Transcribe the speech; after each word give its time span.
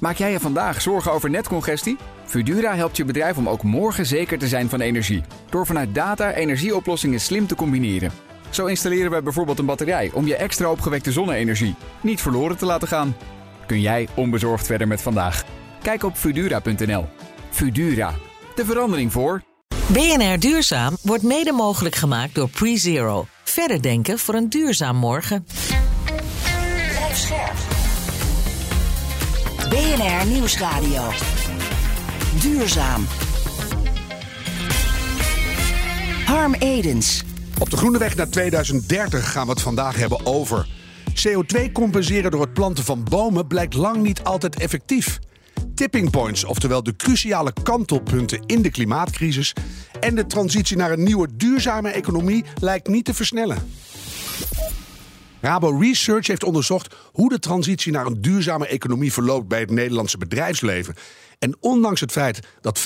Maak 0.00 0.16
jij 0.16 0.32
je 0.32 0.40
vandaag 0.40 0.80
zorgen 0.80 1.12
over 1.12 1.30
netcongestie? 1.30 1.96
Fudura 2.24 2.74
helpt 2.74 2.96
je 2.96 3.04
bedrijf 3.04 3.36
om 3.36 3.48
ook 3.48 3.62
morgen 3.62 4.06
zeker 4.06 4.38
te 4.38 4.48
zijn 4.48 4.68
van 4.68 4.80
energie. 4.80 5.22
Door 5.50 5.66
vanuit 5.66 5.94
data 5.94 6.32
energieoplossingen 6.32 7.20
slim 7.20 7.46
te 7.46 7.54
combineren. 7.54 8.10
Zo 8.50 8.66
installeren 8.66 9.10
we 9.10 9.22
bijvoorbeeld 9.22 9.58
een 9.58 9.66
batterij 9.66 10.10
om 10.14 10.26
je 10.26 10.36
extra 10.36 10.70
opgewekte 10.70 11.12
zonne-energie 11.12 11.74
niet 12.00 12.20
verloren 12.20 12.56
te 12.56 12.66
laten 12.66 12.88
gaan. 12.88 13.16
Kun 13.66 13.80
jij 13.80 14.08
onbezorgd 14.14 14.66
verder 14.66 14.88
met 14.88 15.02
vandaag? 15.02 15.44
Kijk 15.82 16.02
op 16.02 16.16
Fudura.nl. 16.16 17.06
Fudura, 17.50 18.14
de 18.54 18.64
verandering 18.64 19.12
voor. 19.12 19.42
BNR 19.86 20.38
Duurzaam 20.38 20.96
wordt 21.02 21.22
mede 21.22 21.52
mogelijk 21.52 21.94
gemaakt 21.94 22.34
door 22.34 22.48
PreZero. 22.48 23.26
Verder 23.44 23.82
denken 23.82 24.18
voor 24.18 24.34
een 24.34 24.48
duurzaam 24.48 24.96
morgen. 24.96 25.46
BNR 29.70 30.26
Nieuwsradio. 30.26 31.02
Duurzaam. 32.40 33.06
Harm 36.24 36.54
Edens. 36.54 37.22
Op 37.58 37.70
de 37.70 37.76
groene 37.76 37.98
weg 37.98 38.16
naar 38.16 38.28
2030 38.28 39.32
gaan 39.32 39.44
we 39.44 39.52
het 39.52 39.60
vandaag 39.60 39.96
hebben 39.96 40.26
over. 40.26 40.68
CO2 41.10 41.72
compenseren 41.72 42.30
door 42.30 42.40
het 42.40 42.52
planten 42.52 42.84
van 42.84 43.04
bomen 43.04 43.46
blijkt 43.46 43.74
lang 43.74 44.02
niet 44.02 44.22
altijd 44.22 44.58
effectief. 44.58 45.18
Tipping 45.74 46.10
points, 46.10 46.44
oftewel 46.44 46.82
de 46.82 46.96
cruciale 46.96 47.52
kantelpunten 47.62 48.42
in 48.46 48.62
de 48.62 48.70
klimaatcrisis. 48.70 49.52
En 50.00 50.14
de 50.14 50.26
transitie 50.26 50.76
naar 50.76 50.92
een 50.92 51.02
nieuwe 51.02 51.28
duurzame 51.36 51.90
economie 51.90 52.44
lijkt 52.60 52.88
niet 52.88 53.04
te 53.04 53.14
versnellen. 53.14 53.58
Rabo 55.40 55.78
Research 55.78 56.26
heeft 56.26 56.44
onderzocht 56.44 56.94
hoe 57.12 57.28
de 57.28 57.38
transitie 57.38 57.92
naar 57.92 58.06
een 58.06 58.20
duurzame 58.20 58.66
economie 58.66 59.12
verloopt 59.12 59.48
bij 59.48 59.60
het 59.60 59.70
Nederlandse 59.70 60.18
bedrijfsleven. 60.18 60.94
En 61.38 61.56
ondanks 61.60 62.00
het 62.00 62.12
feit 62.12 62.40
dat 62.60 62.78
55% 62.78 62.82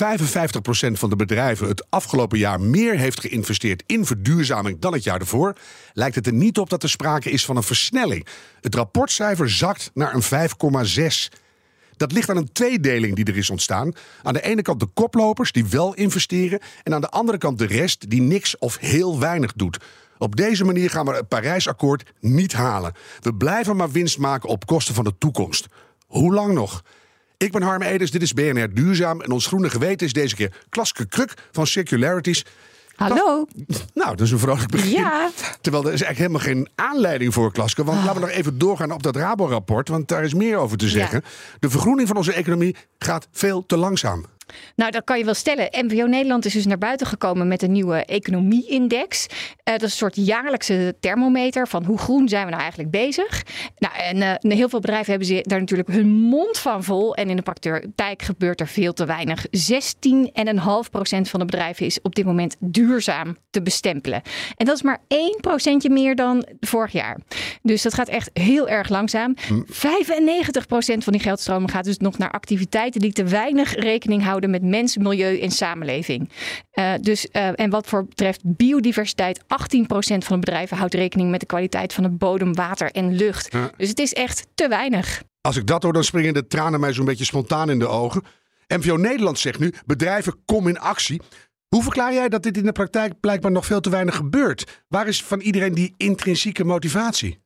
van 0.91 1.09
de 1.09 1.15
bedrijven 1.15 1.67
het 1.67 1.85
afgelopen 1.89 2.37
jaar 2.37 2.61
meer 2.61 2.97
heeft 2.97 3.19
geïnvesteerd 3.19 3.83
in 3.85 4.05
verduurzaming 4.05 4.79
dan 4.79 4.93
het 4.93 5.03
jaar 5.03 5.19
ervoor, 5.19 5.55
lijkt 5.93 6.15
het 6.15 6.27
er 6.27 6.33
niet 6.33 6.57
op 6.57 6.69
dat 6.69 6.83
er 6.83 6.89
sprake 6.89 7.29
is 7.29 7.45
van 7.45 7.55
een 7.55 7.63
versnelling. 7.63 8.27
Het 8.61 8.75
rapportcijfer 8.75 9.49
zakt 9.49 9.91
naar 9.93 10.13
een 10.13 10.49
5,6. 11.29 11.39
Dat 11.97 12.11
ligt 12.11 12.29
aan 12.29 12.37
een 12.37 12.51
tweedeling 12.51 13.15
die 13.15 13.25
er 13.25 13.37
is 13.37 13.49
ontstaan. 13.49 13.93
Aan 14.23 14.33
de 14.33 14.41
ene 14.41 14.61
kant 14.61 14.79
de 14.79 14.87
koplopers 14.93 15.51
die 15.51 15.65
wel 15.65 15.93
investeren 15.93 16.59
en 16.83 16.93
aan 16.93 17.01
de 17.01 17.09
andere 17.09 17.37
kant 17.37 17.57
de 17.57 17.65
rest 17.65 18.09
die 18.09 18.21
niks 18.21 18.57
of 18.57 18.77
heel 18.77 19.19
weinig 19.19 19.53
doet. 19.53 19.77
Op 20.17 20.35
deze 20.35 20.63
manier 20.63 20.89
gaan 20.89 21.05
we 21.05 21.11
het 21.11 21.27
Parijsakkoord 21.27 22.13
niet 22.19 22.53
halen. 22.53 22.93
We 23.19 23.35
blijven 23.35 23.75
maar 23.75 23.91
winst 23.91 24.17
maken 24.17 24.49
op 24.49 24.65
kosten 24.65 24.95
van 24.95 25.03
de 25.03 25.17
toekomst. 25.17 25.67
Hoe 26.07 26.33
lang 26.33 26.53
nog? 26.53 26.83
Ik 27.37 27.51
ben 27.51 27.61
Harm 27.61 27.81
Edens, 27.81 28.11
dit 28.11 28.21
is 28.21 28.33
BNR 28.33 28.73
Duurzaam. 28.73 29.21
En 29.21 29.31
ons 29.31 29.47
groene 29.47 29.69
geweten 29.69 30.07
is 30.07 30.13
deze 30.13 30.35
keer 30.35 30.61
Klaske 30.69 31.05
Kruk 31.07 31.33
van 31.51 31.67
Circularities. 31.67 32.45
Hallo. 32.95 33.47
Nou, 33.93 34.09
dat 34.09 34.21
is 34.21 34.31
een 34.31 34.39
vrolijk 34.39 34.71
begin. 34.71 34.89
Ja. 34.89 35.29
Terwijl 35.61 35.85
er 35.85 35.93
is 35.93 36.01
eigenlijk 36.01 36.17
helemaal 36.17 36.55
geen 36.55 36.69
aanleiding 36.75 37.33
voor, 37.33 37.51
Klaske. 37.51 37.83
Want 37.83 38.03
laten 38.03 38.21
we 38.21 38.27
nog 38.27 38.35
even 38.35 38.57
doorgaan 38.57 38.91
op 38.91 39.03
dat 39.03 39.15
Rabo-rapport. 39.15 39.87
Want 39.87 40.07
daar 40.07 40.23
is 40.23 40.33
meer 40.33 40.57
over 40.57 40.77
te 40.77 40.89
zeggen. 40.89 41.23
De 41.59 41.69
vergroening 41.69 42.07
van 42.07 42.17
onze 42.17 42.33
economie 42.33 42.75
gaat 42.99 43.27
veel 43.31 43.65
te 43.65 43.77
langzaam. 43.77 44.25
Nou, 44.75 44.91
dat 44.91 45.03
kan 45.03 45.17
je 45.17 45.25
wel 45.25 45.33
stellen. 45.33 45.67
MVO 45.71 46.05
Nederland 46.05 46.45
is 46.45 46.53
dus 46.53 46.65
naar 46.65 46.77
buiten 46.77 47.07
gekomen 47.07 47.47
met 47.47 47.61
een 47.61 47.71
nieuwe 47.71 48.05
economie-index. 48.05 49.25
Eh, 49.63 49.73
dat 49.73 49.81
is 49.81 49.91
een 49.91 49.97
soort 49.97 50.15
jaarlijkse 50.15 50.95
thermometer 50.99 51.67
van 51.67 51.83
hoe 51.83 51.97
groen 51.97 52.29
zijn 52.29 52.43
we 52.43 52.49
nou 52.49 52.61
eigenlijk 52.61 52.91
bezig. 52.91 53.43
Nou, 53.77 53.93
en 53.95 54.21
eh, 54.21 54.57
heel 54.57 54.69
veel 54.69 54.79
bedrijven 54.79 55.09
hebben 55.09 55.27
ze 55.27 55.43
daar 55.43 55.59
natuurlijk 55.59 55.89
hun 55.89 56.09
mond 56.09 56.57
van 56.57 56.83
vol. 56.83 57.15
En 57.15 57.29
in 57.29 57.35
de 57.35 57.41
praktijk 57.41 58.21
gebeurt 58.21 58.59
er 58.59 58.67
veel 58.67 58.93
te 58.93 59.05
weinig. 59.05 59.45
16,5% 59.51 61.29
van 61.29 61.39
de 61.39 61.45
bedrijven 61.45 61.85
is 61.85 62.01
op 62.01 62.15
dit 62.15 62.25
moment 62.25 62.55
duurzaam 62.59 63.37
te 63.49 63.61
bestempelen. 63.61 64.21
En 64.55 64.65
dat 64.65 64.75
is 64.75 64.81
maar 64.81 65.01
1% 65.07 65.91
meer 65.91 66.15
dan 66.15 66.45
vorig 66.59 66.91
jaar. 66.91 67.17
Dus 67.65 67.81
dat 67.81 67.93
gaat 67.93 68.07
echt 68.07 68.29
heel 68.33 68.69
erg 68.69 68.89
langzaam. 68.89 69.35
95% 69.35 69.37
van 70.97 71.13
die 71.13 71.21
geldstromen 71.21 71.69
gaat 71.69 71.83
dus 71.83 71.97
nog 71.97 72.17
naar 72.17 72.31
activiteiten 72.31 73.01
die 73.01 73.13
te 73.13 73.23
weinig 73.23 73.75
rekening 73.75 74.23
houden 74.23 74.49
met 74.49 74.63
mens, 74.63 74.97
milieu 74.97 75.39
en 75.39 75.51
samenleving. 75.51 76.29
Uh, 76.73 76.93
dus, 77.01 77.27
uh, 77.31 77.59
en 77.59 77.69
wat 77.69 77.87
voor 77.87 78.05
betreft 78.05 78.41
biodiversiteit, 78.43 79.43
18% 79.43 79.45
van 79.97 80.17
de 80.27 80.39
bedrijven 80.39 80.77
houdt 80.77 80.93
rekening 80.93 81.29
met 81.29 81.39
de 81.39 81.45
kwaliteit 81.45 81.93
van 81.93 82.03
de 82.03 82.09
bodem, 82.09 82.53
water 82.53 82.91
en 82.91 83.15
lucht. 83.15 83.51
Dus 83.77 83.89
het 83.89 83.99
is 83.99 84.13
echt 84.13 84.47
te 84.55 84.67
weinig. 84.67 85.23
Als 85.41 85.57
ik 85.57 85.67
dat 85.67 85.83
hoor, 85.83 85.93
dan 85.93 86.03
springen 86.03 86.33
de 86.33 86.47
tranen 86.47 86.79
mij 86.79 86.93
zo'n 86.93 87.05
beetje 87.05 87.25
spontaan 87.25 87.69
in 87.69 87.79
de 87.79 87.87
ogen. 87.87 88.23
MVO 88.67 88.95
Nederland 88.95 89.39
zegt 89.39 89.59
nu: 89.59 89.73
bedrijven, 89.85 90.35
kom 90.45 90.67
in 90.67 90.79
actie. 90.79 91.21
Hoe 91.69 91.83
verklaar 91.83 92.13
jij 92.13 92.29
dat 92.29 92.43
dit 92.43 92.57
in 92.57 92.63
de 92.63 92.71
praktijk 92.71 93.19
blijkbaar 93.19 93.51
nog 93.51 93.65
veel 93.65 93.79
te 93.79 93.89
weinig 93.89 94.15
gebeurt? 94.15 94.83
Waar 94.87 95.07
is 95.07 95.23
van 95.23 95.39
iedereen 95.39 95.73
die 95.73 95.93
intrinsieke 95.97 96.63
motivatie? 96.63 97.39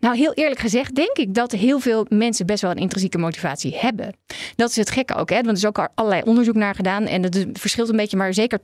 Nou, 0.00 0.16
heel 0.16 0.32
eerlijk 0.32 0.60
gezegd, 0.60 0.94
denk 0.94 1.16
ik 1.16 1.34
dat 1.34 1.52
heel 1.52 1.80
veel 1.80 2.06
mensen 2.08 2.46
best 2.46 2.62
wel 2.62 2.70
een 2.70 2.76
intrinsieke 2.76 3.18
motivatie 3.18 3.76
hebben. 3.76 4.16
Dat 4.56 4.70
is 4.70 4.76
het 4.76 4.90
gekke 4.90 5.14
ook, 5.14 5.30
hè? 5.30 5.34
want 5.34 5.46
er 5.46 5.52
is 5.52 5.66
ook 5.66 5.78
al 5.78 5.88
allerlei 5.94 6.22
onderzoek 6.22 6.54
naar 6.54 6.74
gedaan. 6.74 7.06
En 7.06 7.22
het 7.22 7.46
verschilt 7.52 7.88
een 7.88 7.96
beetje, 7.96 8.16
maar 8.16 8.34
zeker 8.34 8.58
80% 8.58 8.62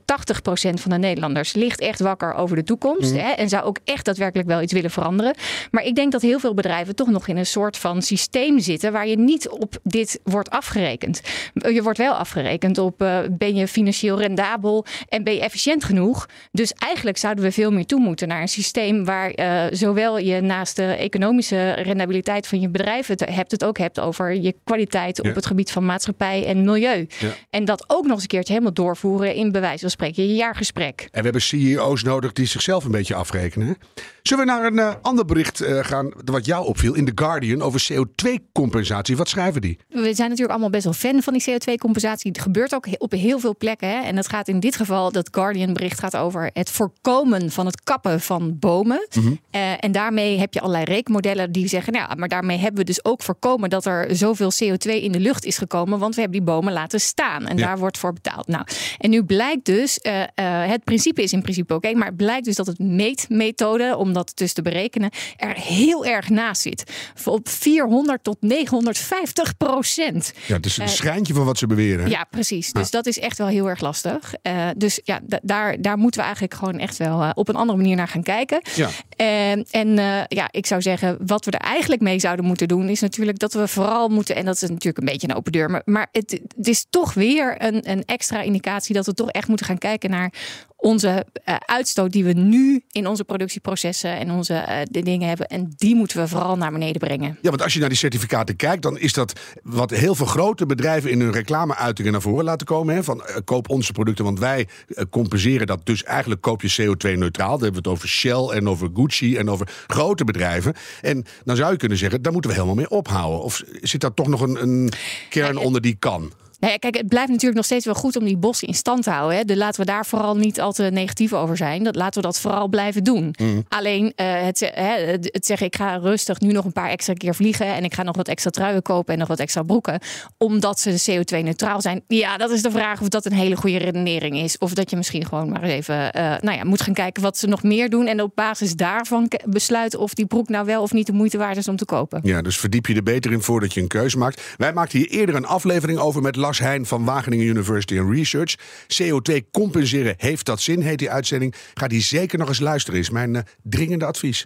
van 0.73 0.91
de 0.91 0.97
Nederlanders 0.97 1.53
ligt 1.53 1.79
echt 1.79 1.99
wakker 1.99 2.33
over 2.33 2.55
de 2.55 2.63
toekomst. 2.63 3.11
Hè? 3.11 3.31
En 3.31 3.49
zou 3.49 3.63
ook 3.63 3.79
echt 3.83 4.05
daadwerkelijk 4.05 4.47
wel 4.47 4.61
iets 4.61 4.73
willen 4.73 4.91
veranderen. 4.91 5.35
Maar 5.71 5.83
ik 5.83 5.95
denk 5.95 6.11
dat 6.11 6.21
heel 6.21 6.39
veel 6.39 6.53
bedrijven 6.53 6.95
toch 6.95 7.09
nog 7.09 7.27
in 7.27 7.37
een 7.37 7.45
soort 7.45 7.77
van 7.77 8.01
systeem 8.01 8.59
zitten 8.59 8.91
waar 8.91 9.07
je 9.07 9.17
niet 9.17 9.49
op 9.49 9.79
dit 9.83 10.19
wordt 10.23 10.49
afgerekend. 10.49 11.21
Je 11.53 11.83
wordt 11.83 11.97
wel 11.97 12.13
afgerekend 12.13 12.77
op 12.77 13.01
uh, 13.01 13.19
ben 13.31 13.55
je 13.55 13.67
financieel 13.67 14.19
rendabel 14.19 14.85
en 15.09 15.23
ben 15.23 15.33
je 15.33 15.41
efficiënt 15.41 15.83
genoeg. 15.83 16.25
Dus 16.51 16.71
eigenlijk 16.73 17.17
zouden 17.17 17.43
we 17.43 17.51
veel 17.51 17.71
meer 17.71 17.85
toe 17.85 17.99
moeten 17.99 18.27
naar 18.27 18.41
een 18.41 18.47
systeem 18.47 19.05
waar 19.05 19.39
uh, 19.39 19.63
zowel 19.71 20.17
je 20.17 20.41
naast 20.41 20.75
de 20.75 20.83
economische 20.83 21.71
rendabiliteit 21.71 22.47
van 22.47 22.59
je 22.59 22.69
bedrijf 22.69 23.07
het 23.07 23.25
hebt, 23.29 23.51
het 23.51 23.63
ook 23.63 23.77
hebt 23.77 23.99
over 23.99 24.33
je 24.35 24.55
kwaliteit 24.63 25.19
Ja. 25.23 25.29
op 25.29 25.35
het 25.35 25.45
gebied 25.45 25.71
van 25.71 25.85
maatschappij 25.85 26.45
en 26.45 26.63
milieu. 26.65 27.07
Ja. 27.19 27.29
En 27.49 27.65
dat 27.65 27.83
ook 27.87 28.03
nog 28.03 28.11
eens 28.13 28.21
een 28.21 28.27
keertje 28.27 28.53
helemaal 28.53 28.73
doorvoeren 28.73 29.33
in 29.35 29.51
bewijs 29.51 29.81
van 29.81 29.89
spreken 29.89 30.27
je 30.27 30.35
jaargesprek. 30.35 31.01
En 31.01 31.07
we 31.17 31.21
hebben 31.23 31.41
CEO's 31.41 32.03
nodig 32.03 32.33
die 32.33 32.45
zichzelf 32.45 32.85
een 32.85 32.91
beetje 32.91 33.15
afrekenen. 33.15 33.77
Zullen 34.21 34.45
we 34.45 34.51
naar 34.51 34.65
een 34.65 34.79
eh, 34.79 34.93
ander 35.01 35.25
bericht 35.25 35.61
eh, 35.61 35.83
gaan, 35.83 36.11
wat 36.25 36.45
jou 36.45 36.65
opviel, 36.65 36.93
in 36.93 37.05
The 37.05 37.11
Guardian 37.15 37.61
over 37.61 37.87
CO2-compensatie? 37.93 39.17
Wat 39.17 39.29
schrijven 39.29 39.61
die? 39.61 39.79
We 39.87 40.01
zijn 40.13 40.29
natuurlijk 40.29 40.49
allemaal 40.49 40.69
best 40.69 40.83
wel 40.83 40.93
fan 40.93 41.21
van 41.21 41.33
die 41.33 41.41
CO2-compensatie. 41.49 42.31
Het 42.31 42.41
gebeurt 42.41 42.75
ook 42.75 42.87
op 42.97 43.11
heel 43.11 43.39
veel 43.39 43.55
plekken. 43.57 43.89
Hè? 43.89 44.01
En 44.01 44.17
het 44.17 44.27
gaat 44.29 44.47
in 44.47 44.59
dit 44.59 44.75
geval, 44.75 44.86
dat 44.87 45.27
Guardian-bericht 45.31 45.99
gaat 45.99 46.15
over 46.17 46.49
het 46.53 46.69
voorkomen 46.69 47.51
van 47.51 47.65
het 47.65 47.83
kappen 47.83 48.21
van 48.21 48.59
bomen. 48.59 49.07
Eh, 49.51 49.83
en 49.83 49.91
daarmee 49.91 50.39
heb 50.39 50.53
je 50.53 50.59
allerlei 50.59 50.83
rekenmodellen 50.83 51.51
die 51.51 51.67
zeggen, 51.67 51.93
nou, 51.93 52.09
ja, 52.09 52.15
maar 52.15 52.27
daarmee 52.27 52.57
hebben 52.57 52.79
we 52.79 52.83
dus 52.85 53.05
ook 53.05 53.21
voorkomen 53.23 53.69
dat 53.69 53.85
er 53.85 54.15
zoveel 54.15 54.51
CO2 54.63 54.91
in 55.01 55.11
de 55.11 55.19
lucht 55.19 55.45
is 55.45 55.57
gekomen, 55.57 55.99
want 55.99 56.15
we 56.15 56.21
hebben 56.21 56.39
die 56.39 56.47
bomen 56.49 56.73
laten 56.73 56.99
staan. 56.99 57.47
En 57.47 57.57
Ja. 57.57 57.65
daar 57.65 57.77
wordt 57.77 57.97
voor 57.97 58.13
betaald. 58.13 58.47
Nou, 58.47 58.65
en 58.97 59.09
nu 59.09 59.23
blijkt 59.23 59.65
dus, 59.65 59.97
eh, 59.99 60.21
eh, 60.21 60.27
het 60.69 60.83
principe 60.83 61.21
is 61.23 61.33
in 61.33 61.41
principe 61.41 61.73
oké, 61.73 61.93
maar 61.93 62.07
het 62.07 62.17
blijkt 62.17 62.45
dus 62.45 62.55
dat 62.55 62.67
het 62.67 62.79
meetmethode, 62.79 63.95
om 63.97 64.13
dat 64.13 64.31
dus 64.35 64.53
te 64.53 64.61
berekenen, 64.61 65.09
er 65.37 65.55
heel 65.55 66.05
erg 66.05 66.29
naast 66.29 66.61
zit. 66.61 66.83
Op 67.25 67.49
400 67.49 68.23
tot 68.23 68.37
950 68.41 69.57
procent. 69.57 70.33
Ja, 70.47 70.55
het 70.55 70.65
is 70.65 70.77
een 70.77 70.89
schijntje 70.89 71.33
van 71.33 71.45
wat 71.45 71.57
ze 71.57 71.67
beweren. 71.67 72.03
hè? 72.03 72.09
Ja, 72.09 72.23
precies. 72.29 72.71
Dus 72.71 72.91
dat 72.91 73.05
is 73.05 73.19
echt 73.19 73.37
wel 73.37 73.47
heel 73.47 73.69
erg 73.69 73.81
lastig. 73.81 74.33
Dus 74.77 74.99
ja, 75.03 75.19
da- 75.23 75.39
daar, 75.43 75.81
daar 75.81 75.97
moeten 75.97 76.19
we 76.19 76.25
eigenlijk 76.25 76.55
gewoon 76.55 76.79
echt 76.79 76.97
wel 76.97 77.21
eh, 77.21 77.29
op 77.33 77.47
een 77.47 77.55
andere 77.55 77.77
manier 77.77 77.95
naar 77.95 78.07
gaan 78.07 78.23
kijken. 78.23 78.61
Ja. 78.75 78.89
En, 79.15 79.65
en 79.71 79.97
eh, 79.99 80.23
ja, 80.27 80.47
ik 80.51 80.65
zou 80.65 80.81
zeggen, 80.81 81.17
wat 81.25 81.45
we 81.45 81.51
er 81.51 81.59
eigenlijk 81.59 82.01
mee 82.01 82.19
zouden 82.19 82.45
moeten 82.45 82.67
doen, 82.67 82.89
is 82.89 83.01
natuurlijk 83.01 83.39
dat 83.39 83.53
we 83.53 83.67
vooral 83.67 84.09
moeten, 84.09 84.35
en 84.35 84.45
dat 84.45 84.55
is 84.55 84.69
natuurlijk 84.69 84.97
een 84.97 85.05
beetje 85.05 85.29
een 85.29 85.35
open 85.35 85.51
deur, 85.51 85.69
maar, 85.69 85.81
maar 85.85 86.07
het, 86.11 86.41
het 86.57 86.67
is 86.67 86.85
toch 86.89 87.13
weer 87.13 87.55
een, 87.63 87.89
een 87.89 88.03
extra 88.05 88.41
indicatie 88.41 88.95
dat 88.95 89.05
we 89.05 89.13
toch 89.13 89.31
echt 89.31 89.47
moeten 89.47 89.65
gaan 89.65 89.77
kijken 89.77 90.09
naar 90.09 90.33
onze 90.77 91.25
eh, 91.43 91.55
uitstoot 91.55 92.11
die 92.11 92.23
we 92.23 92.33
nu 92.33 92.83
in 92.91 93.07
onze 93.07 93.23
productieprocessen 93.23 94.17
en 94.17 94.31
onze 94.31 94.53
eh, 94.53 94.79
de 94.91 95.01
dingen 95.01 95.27
hebben. 95.27 95.47
En 95.47 95.73
die 95.75 95.95
moeten 95.95 96.17
we 96.17 96.27
vooral 96.27 96.57
naar 96.57 96.71
beneden 96.71 96.99
brengen. 96.99 97.37
Ja, 97.41 97.49
want 97.49 97.61
als 97.61 97.73
je 97.73 97.79
naar 97.79 97.89
die 97.89 97.97
certificaten 97.97 98.55
kijkt, 98.55 98.81
dan 98.81 98.97
is 98.97 99.13
dat 99.13 99.39
wat 99.63 99.89
heel 99.89 100.15
veel 100.15 100.25
grote 100.25 100.65
bedrijven 100.65 101.11
in 101.11 101.19
hun 101.19 101.31
reclameuitingen 101.31 102.11
naar 102.11 102.21
voren 102.21 102.45
laten 102.45 102.67
komen. 102.67 102.95
Hè, 102.95 103.03
van 103.03 103.23
eh, 103.23 103.35
koop 103.45 103.69
onze 103.69 103.91
producten, 103.91 104.25
want 104.25 104.39
wij 104.39 104.67
compenseren 105.09 105.67
dat. 105.67 105.85
Dus 105.85 106.03
eigenlijk 106.03 106.41
koop 106.41 106.61
je 106.61 106.81
CO2-neutraal. 106.81 107.51
Dan 107.51 107.63
hebben 107.63 107.83
we 107.83 107.89
het 107.89 107.97
over 107.97 108.07
Shell 108.07 108.47
en 108.47 108.69
over 108.69 108.89
Gucci 108.93 109.37
en 109.37 109.49
over 109.49 109.67
grote 109.87 110.23
bedrijven. 110.23 110.73
En 111.01 111.25
dan 111.43 111.55
zou 111.55 111.71
je 111.71 111.77
kunnen 111.77 111.97
zeggen, 111.97 112.21
daar 112.21 112.31
moeten 112.31 112.51
we 112.51 112.55
helemaal 112.55 112.77
mee 112.77 112.89
ophouden. 112.89 113.41
Of 113.41 113.63
zit 113.81 114.01
daar 114.01 114.13
toch 114.13 114.27
nog 114.27 114.41
een, 114.41 114.61
een 114.61 114.91
kern 115.29 115.57
onder 115.57 115.81
die 115.81 115.95
kan? 115.99 116.31
Nou 116.59 116.71
ja, 116.71 116.77
kijk, 116.77 116.95
het 116.95 117.07
blijft 117.07 117.29
natuurlijk 117.29 117.55
nog 117.55 117.65
steeds 117.65 117.85
wel 117.85 117.93
goed 117.93 118.15
om 118.15 118.25
die 118.25 118.37
bossen 118.37 118.67
in 118.67 118.73
stand 118.73 119.03
te 119.03 119.09
houden. 119.09 119.37
Hè. 119.37 119.43
De, 119.43 119.57
laten 119.57 119.79
we 119.79 119.85
daar 119.85 120.05
vooral 120.05 120.37
niet 120.37 120.61
al 120.61 120.71
te 120.71 120.83
negatief 120.83 121.33
over 121.33 121.57
zijn. 121.57 121.83
Dat, 121.83 121.95
laten 121.95 122.21
we 122.21 122.27
dat 122.27 122.39
vooral 122.39 122.67
blijven 122.67 123.03
doen. 123.03 123.35
Mm. 123.39 123.65
Alleen 123.69 124.03
uh, 124.03 124.11
het, 124.15 124.71
hè, 124.73 125.17
het 125.21 125.45
zeggen, 125.45 125.67
ik 125.67 125.75
ga 125.75 125.95
rustig 125.95 126.39
nu 126.39 126.51
nog 126.51 126.65
een 126.65 126.71
paar 126.71 126.89
extra 126.89 127.13
keer 127.13 127.35
vliegen. 127.35 127.65
En 127.65 127.83
ik 127.83 127.93
ga 127.93 128.03
nog 128.03 128.15
wat 128.15 128.27
extra 128.27 128.49
truien 128.49 128.81
kopen 128.81 129.13
en 129.13 129.19
nog 129.19 129.27
wat 129.27 129.39
extra 129.39 129.63
broeken. 129.63 129.99
Omdat 130.37 130.79
ze 130.79 131.11
CO2-neutraal 131.11 131.81
zijn. 131.81 132.03
Ja, 132.07 132.37
dat 132.37 132.51
is 132.51 132.61
de 132.61 132.71
vraag 132.71 133.01
of 133.01 133.07
dat 133.07 133.25
een 133.25 133.33
hele 133.33 133.55
goede 133.55 133.77
redenering 133.77 134.37
is. 134.37 134.57
Of 134.57 134.73
dat 134.73 134.89
je 134.89 134.95
misschien 134.95 135.25
gewoon 135.25 135.49
maar 135.49 135.63
even 135.63 135.95
uh, 135.95 136.35
nou 136.39 136.57
ja, 136.57 136.63
moet 136.63 136.81
gaan 136.81 136.93
kijken 136.93 137.23
wat 137.23 137.37
ze 137.37 137.47
nog 137.47 137.63
meer 137.63 137.89
doen. 137.89 138.07
En 138.07 138.21
op 138.21 138.31
basis 138.35 138.75
daarvan 138.75 139.31
besluiten 139.45 139.99
of 139.99 140.13
die 140.13 140.25
broek 140.25 140.49
nou 140.49 140.65
wel 140.65 140.81
of 140.81 140.93
niet 140.93 141.05
de 141.05 141.13
moeite 141.13 141.37
waard 141.37 141.57
is 141.57 141.67
om 141.67 141.75
te 141.75 141.85
kopen. 141.85 142.19
Ja, 142.23 142.41
dus 142.41 142.57
verdiep 142.57 142.85
je 142.85 142.95
er 142.95 143.03
beter 143.03 143.31
in 143.31 143.41
voordat 143.41 143.73
je 143.73 143.81
een 143.81 143.87
keuze 143.87 144.17
maakt. 144.17 144.41
Wij 144.57 144.73
maakten 144.73 144.99
hier 144.99 145.07
eerder 145.07 145.35
een 145.35 145.45
aflevering 145.45 145.99
over 145.99 146.21
met 146.21 146.35
Lars 146.47 146.59
Heijn 146.59 146.85
van 146.85 147.03
Wageningen 147.03 147.45
University 147.45 147.99
and 147.99 148.09
Research. 148.09 148.55
CO2 148.93 149.49
compenseren, 149.51 150.13
heeft 150.17 150.45
dat 150.45 150.61
zin, 150.61 150.81
heet 150.81 150.99
die 150.99 151.09
uitzending. 151.09 151.55
Ga 151.73 151.87
die 151.87 152.01
zeker 152.01 152.39
nog 152.39 152.47
eens 152.47 152.59
luisteren, 152.59 152.99
is 152.99 153.09
mijn 153.09 153.33
uh, 153.33 153.41
dringende 153.63 154.05
advies. 154.05 154.45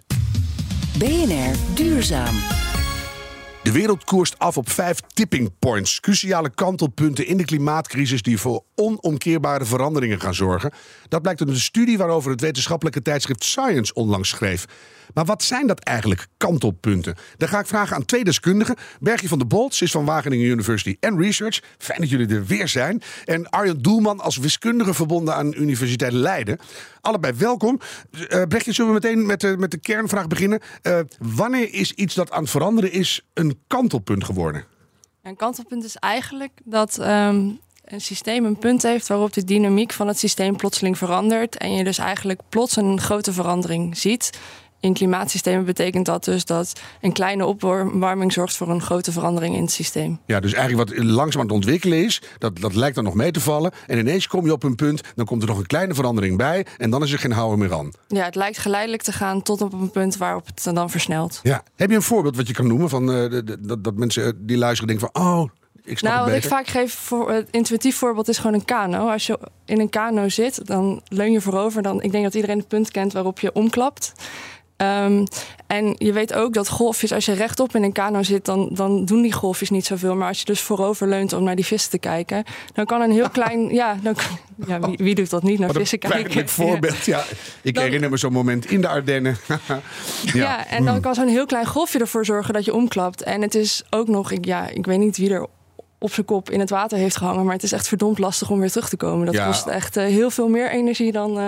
BNR 0.98 1.54
Duurzaam. 1.74 2.34
De 3.62 3.72
wereld 3.72 4.04
koerst 4.04 4.38
af 4.38 4.56
op 4.56 4.70
vijf 4.70 5.00
tipping 5.00 5.50
points. 5.58 6.00
Cruciale 6.00 6.50
kantelpunten 6.50 7.26
in 7.26 7.36
de 7.36 7.44
klimaatcrisis 7.44 8.22
die 8.22 8.38
voor 8.38 8.64
onomkeerbare 8.74 9.64
veranderingen 9.64 10.20
gaan 10.20 10.34
zorgen. 10.34 10.72
Dat 11.08 11.22
blijkt 11.22 11.40
uit 11.40 11.48
een 11.48 11.56
studie 11.56 11.98
waarover 11.98 12.30
het 12.30 12.40
wetenschappelijke 12.40 13.02
tijdschrift 13.02 13.44
Science 13.44 13.94
onlangs 13.94 14.28
schreef. 14.28 14.64
Maar 15.14 15.24
wat 15.24 15.42
zijn 15.42 15.66
dat 15.66 15.78
eigenlijk, 15.80 16.26
kantelpunten? 16.36 17.14
Daar 17.36 17.48
ga 17.48 17.58
ik 17.58 17.66
vragen 17.66 17.96
aan 17.96 18.04
twee 18.04 18.24
deskundigen. 18.24 18.76
Bergje 19.00 19.28
van 19.28 19.38
der 19.38 19.46
Bolts 19.46 19.82
is 19.82 19.90
van 19.90 20.04
Wageningen 20.04 20.46
University 20.46 20.96
Research. 21.00 21.60
Fijn 21.78 22.00
dat 22.00 22.10
jullie 22.10 22.28
er 22.28 22.46
weer 22.46 22.68
zijn. 22.68 23.02
En 23.24 23.50
Arjen 23.50 23.82
Doelman 23.82 24.20
als 24.20 24.36
wiskundige 24.36 24.94
verbonden 24.94 25.34
aan 25.34 25.54
Universiteit 25.54 26.12
Leiden. 26.12 26.58
Allebei 27.00 27.32
welkom. 27.36 27.80
Uh, 28.12 28.42
Brechtje, 28.42 28.72
zullen 28.72 28.94
we 28.94 29.00
meteen 29.02 29.26
met 29.26 29.40
de, 29.40 29.56
met 29.58 29.70
de 29.70 29.78
kernvraag 29.78 30.26
beginnen? 30.26 30.60
Uh, 30.82 30.98
wanneer 31.18 31.74
is 31.74 31.92
iets 31.92 32.14
dat 32.14 32.30
aan 32.30 32.42
het 32.42 32.50
veranderen 32.50 32.92
is 32.92 33.26
een 33.34 33.58
kantelpunt 33.66 34.24
geworden? 34.24 34.64
Een 35.22 35.36
kantelpunt 35.36 35.84
is 35.84 35.96
eigenlijk 35.96 36.52
dat 36.64 36.98
um, 37.00 37.60
een 37.84 38.00
systeem 38.00 38.44
een 38.44 38.58
punt 38.58 38.82
heeft 38.82 39.08
waarop 39.08 39.32
de 39.32 39.44
dynamiek 39.44 39.92
van 39.92 40.08
het 40.08 40.18
systeem 40.18 40.56
plotseling 40.56 40.98
verandert. 40.98 41.56
En 41.56 41.74
je 41.74 41.84
dus 41.84 41.98
eigenlijk 41.98 42.40
plots 42.48 42.76
een 42.76 43.00
grote 43.00 43.32
verandering 43.32 43.96
ziet. 43.96 44.38
In 44.82 44.92
klimaatsystemen 44.92 45.64
betekent 45.64 46.06
dat 46.06 46.24
dus 46.24 46.44
dat 46.44 46.80
een 47.00 47.12
kleine 47.12 47.46
opwarming 47.46 48.32
zorgt 48.32 48.56
voor 48.56 48.68
een 48.68 48.80
grote 48.80 49.12
verandering 49.12 49.54
in 49.54 49.62
het 49.62 49.72
systeem. 49.72 50.20
Ja, 50.26 50.40
dus 50.40 50.52
eigenlijk 50.52 50.88
wat 50.88 51.04
langzaam 51.04 51.40
aan 51.40 51.46
het 51.46 51.56
ontwikkelen 51.56 52.04
is, 52.04 52.22
dat, 52.38 52.60
dat 52.60 52.74
lijkt 52.74 52.94
dan 52.94 53.04
nog 53.04 53.14
mee 53.14 53.30
te 53.30 53.40
vallen. 53.40 53.72
En 53.86 53.98
ineens 53.98 54.26
kom 54.26 54.44
je 54.44 54.52
op 54.52 54.62
een 54.62 54.74
punt, 54.74 55.00
dan 55.14 55.26
komt 55.26 55.42
er 55.42 55.48
nog 55.48 55.58
een 55.58 55.66
kleine 55.66 55.94
verandering 55.94 56.36
bij. 56.36 56.66
En 56.78 56.90
dan 56.90 57.02
is 57.02 57.12
er 57.12 57.18
geen 57.18 57.32
houden 57.32 57.58
meer 57.58 57.74
aan. 57.74 57.90
Ja, 58.08 58.24
het 58.24 58.34
lijkt 58.34 58.58
geleidelijk 58.58 59.02
te 59.02 59.12
gaan 59.12 59.42
tot 59.42 59.62
op 59.62 59.72
een 59.72 59.90
punt 59.90 60.16
waarop 60.16 60.46
het 60.46 60.74
dan 60.74 60.90
versnelt. 60.90 61.40
Ja. 61.42 61.62
Heb 61.76 61.90
je 61.90 61.96
een 61.96 62.02
voorbeeld 62.02 62.36
wat 62.36 62.46
je 62.46 62.54
kan 62.54 62.66
noemen 62.66 62.88
van 62.88 63.10
uh, 63.10 63.40
dat, 63.60 63.84
dat 63.84 63.94
mensen 63.94 64.46
die 64.46 64.58
luisteren 64.58 64.88
denken 64.88 65.10
van, 65.12 65.24
oh, 65.24 65.48
ik 65.84 65.98
snap 65.98 66.12
nou, 66.12 66.24
het 66.24 66.34
wat 66.34 66.44
ik 66.44 66.50
vaak 66.50 66.66
geef 66.66 66.94
voor 66.94 67.30
het 67.30 67.48
intuïtief 67.50 67.96
voorbeeld 67.96 68.28
is 68.28 68.38
gewoon 68.38 68.54
een 68.54 68.64
kano. 68.64 69.08
Als 69.08 69.26
je 69.26 69.38
in 69.64 69.80
een 69.80 69.88
kano 69.88 70.28
zit, 70.28 70.66
dan 70.66 71.02
leun 71.08 71.32
je 71.32 71.40
voorover. 71.40 71.82
Dan, 71.82 72.02
ik 72.02 72.12
denk 72.12 72.24
dat 72.24 72.34
iedereen 72.34 72.58
het 72.58 72.68
punt 72.68 72.90
kent 72.90 73.12
waarop 73.12 73.40
je 73.40 73.52
omklapt. 73.52 74.12
Um, 74.82 75.24
en 75.66 75.94
je 75.98 76.12
weet 76.12 76.34
ook 76.34 76.52
dat 76.52 76.68
golfjes, 76.68 77.12
als 77.12 77.24
je 77.24 77.32
rechtop 77.32 77.74
in 77.74 77.82
een 77.82 77.92
kano 77.92 78.22
zit, 78.22 78.44
dan, 78.44 78.68
dan 78.72 79.04
doen 79.04 79.22
die 79.22 79.32
golfjes 79.32 79.70
niet 79.70 79.86
zoveel. 79.86 80.14
Maar 80.14 80.28
als 80.28 80.38
je 80.38 80.44
dus 80.44 80.60
voorover 80.60 81.08
leunt 81.08 81.32
om 81.32 81.44
naar 81.44 81.56
die 81.56 81.64
vissen 81.64 81.90
te 81.90 81.98
kijken, 81.98 82.44
dan 82.74 82.86
kan 82.86 83.00
een 83.00 83.10
heel 83.10 83.30
klein. 83.38 83.74
Ja, 83.74 83.96
dan, 84.02 84.14
ja 84.66 84.80
wie, 84.80 84.96
wie, 84.96 85.14
doet 85.14 85.30
dat 85.30 85.42
niet 85.42 85.58
naar 85.58 85.68
Wat 85.68 85.76
vissen 85.76 85.98
een 86.02 86.10
kijken? 86.10 86.40
Een 86.40 86.48
voorbeeld, 86.64 87.04
ja. 87.04 87.24
Ik 87.62 87.74
dan, 87.74 87.84
herinner 87.84 88.10
me 88.10 88.16
zo'n 88.16 88.32
moment 88.32 88.70
in 88.70 88.80
de 88.80 88.88
Ardennen. 88.88 89.36
ja. 89.48 89.80
ja. 90.32 90.66
en 90.66 90.84
dan 90.84 91.00
kan 91.00 91.14
zo'n 91.14 91.28
heel 91.28 91.46
klein 91.46 91.66
golfje 91.66 91.98
ervoor 91.98 92.24
zorgen 92.24 92.54
dat 92.54 92.64
je 92.64 92.74
omklapt. 92.74 93.22
En 93.22 93.42
het 93.42 93.54
is 93.54 93.82
ook 93.90 94.08
nog, 94.08 94.30
ik, 94.30 94.44
ja, 94.44 94.68
ik 94.68 94.86
weet 94.86 94.98
niet 94.98 95.16
wie 95.16 95.30
er 95.30 95.46
op 95.98 96.12
zijn 96.12 96.26
kop 96.26 96.50
in 96.50 96.60
het 96.60 96.70
water 96.70 96.98
heeft 96.98 97.16
gehangen. 97.16 97.44
Maar 97.44 97.54
het 97.54 97.62
is 97.62 97.72
echt 97.72 97.88
verdomd 97.88 98.18
lastig 98.18 98.50
om 98.50 98.60
weer 98.60 98.70
terug 98.70 98.88
te 98.88 98.96
komen. 98.96 99.26
Dat 99.26 99.34
Ja. 99.34 99.46
kost 99.46 99.66
echt 99.66 99.96
uh, 99.96 100.04
heel 100.04 100.30
veel 100.30 100.48
meer 100.48 100.70
energie 100.70 101.12
dan 101.12 101.38
uh, 101.38 101.46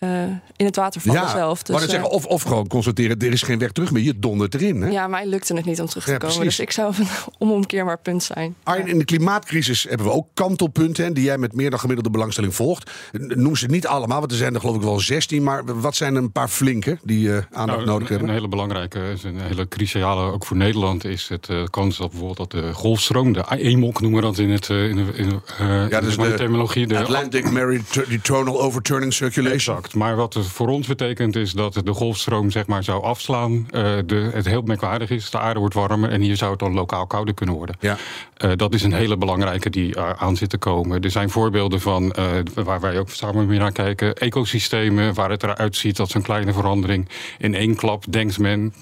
uh, 0.00 0.22
in 0.56 0.66
het 0.66 0.76
water 0.76 1.00
vallen 1.00 1.20
Ja, 1.20 1.28
zelf. 1.30 1.62
Dus, 1.62 1.68
maar 1.76 1.86
dan 1.86 1.88
eh, 1.88 1.94
zeggen, 1.94 2.10
of, 2.10 2.24
of 2.26 2.42
gewoon 2.42 2.66
constateren, 2.66 3.18
er 3.18 3.32
is 3.32 3.42
geen 3.42 3.58
weg 3.58 3.72
terug 3.72 3.90
meer. 3.92 4.02
Je 4.02 4.18
dondert 4.18 4.54
erin. 4.54 4.82
Hè? 4.82 4.88
ja, 4.88 5.06
mij 5.06 5.26
lukte 5.26 5.54
het 5.54 5.64
niet 5.64 5.80
om 5.80 5.86
terug 5.86 6.04
te 6.04 6.10
Ja, 6.10 6.16
komen. 6.16 6.34
precies. 6.36 6.56
Dus 6.56 6.66
ik 6.66 6.72
zou 6.72 6.94
een 6.98 7.06
onomkeerbaar 7.48 7.98
punt 7.98 8.22
zijn. 8.22 8.54
Arjen, 8.62 8.86
in 8.86 8.98
de 8.98 9.04
klimaatcrisis 9.04 9.86
hebben 9.88 10.06
we 10.06 10.12
ook 10.12 10.26
kantelpunten 10.34 11.04
hè, 11.04 11.12
die 11.12 11.24
jij 11.24 11.38
met 11.38 11.54
meer 11.54 11.70
dan 11.70 11.78
gemiddelde 11.78 12.10
belangstelling 12.10 12.54
volgt. 12.54 12.90
Noem 13.12 13.56
ze 13.56 13.66
niet 13.66 13.86
allemaal, 13.86 14.18
want 14.18 14.30
er 14.30 14.38
zijn 14.38 14.54
er 14.54 14.60
geloof 14.60 14.76
ik 14.76 14.82
wel 14.82 15.00
16. 15.00 15.42
Maar 15.42 15.80
wat 15.80 15.96
zijn 15.96 16.14
een 16.14 16.32
paar 16.32 16.48
flinke 16.48 16.98
die 17.02 17.28
eh, 17.28 17.42
aandacht 17.50 17.78
Nou, 17.78 17.84
nodig 17.88 18.00
een, 18.02 18.06
hebben? 18.08 18.28
Een 18.28 18.34
hele 18.34 18.48
belangrijke, 18.48 18.98
is 19.14 19.22
een 19.24 19.40
hele 19.40 19.68
cruciale, 19.68 20.32
ook 20.32 20.46
voor 20.46 20.56
Nederland, 20.56 21.04
is 21.04 21.28
het 21.28 21.48
eh, 21.48 21.64
kans 21.70 21.96
dat 21.96 22.10
bijvoorbeeld 22.10 22.50
dat 22.50 22.62
de 22.62 22.72
golfstroom, 22.72 23.32
de 23.32 23.44
EMOC 23.48 24.00
noemen 24.00 24.20
we 24.20 24.26
dat 24.26 24.38
in, 24.38 24.50
het, 24.50 24.70
eh, 24.70 24.88
in 24.88 24.96
de, 24.96 25.12
in 25.14 25.28
de, 25.28 25.40
eh, 25.58 25.82
in 25.82 26.04
dus 26.04 26.16
de 26.16 26.22
de 26.28 26.34
terminologie. 26.34 26.86
De 26.86 26.98
Atlantic 26.98 27.50
Meridional 27.50 28.60
Overturning 28.62 29.12
Circulation. 29.12 29.76
Exact. 29.76 29.89
Maar 29.94 30.16
wat 30.16 30.34
het 30.34 30.46
voor 30.46 30.68
ons 30.68 30.86
betekent 30.86 31.36
is 31.36 31.52
dat 31.52 31.80
de 31.84 31.92
golfstroom 31.92 32.50
zeg 32.50 32.66
maar, 32.66 32.84
zou 32.84 33.02
afslaan. 33.02 33.66
Eh, 33.70 33.82
de, 34.06 34.30
het 34.32 34.46
heel 34.46 34.62
merkwaardig 34.62 35.10
is, 35.10 35.30
de 35.30 35.38
aarde 35.38 35.60
wordt 35.60 35.74
warmer 35.74 36.10
en 36.10 36.20
hier 36.20 36.36
zou 36.36 36.50
het 36.50 36.60
dan 36.60 36.74
lokaal 36.74 37.06
kouder 37.06 37.34
kunnen 37.34 37.54
worden. 37.54 37.76
Ja. 37.80 37.96
Eh, 38.36 38.50
dat 38.56 38.74
is 38.74 38.82
een 38.82 38.92
hele 38.92 39.16
belangrijke 39.16 39.70
die 39.70 39.96
uh, 39.96 40.10
aan 40.10 40.36
zit 40.36 40.50
te 40.50 40.58
komen. 40.58 41.02
Er 41.02 41.10
zijn 41.10 41.30
voorbeelden 41.30 41.80
van, 41.80 42.14
waar 42.54 42.80
wij 42.80 42.98
ook 42.98 43.10
samen 43.10 43.46
mee 43.46 43.58
naar 43.58 43.72
kijken, 43.72 44.14
ecosystemen 44.14 45.14
waar 45.14 45.30
het 45.30 45.42
eruit 45.42 45.76
ziet 45.76 45.96
dat 45.96 46.10
zo'n 46.10 46.22
kleine 46.22 46.52
verandering 46.52 47.08
in 47.38 47.54
één 47.54 47.74
klap, 47.74 48.04
denkt 48.08 48.38
men, 48.38 48.74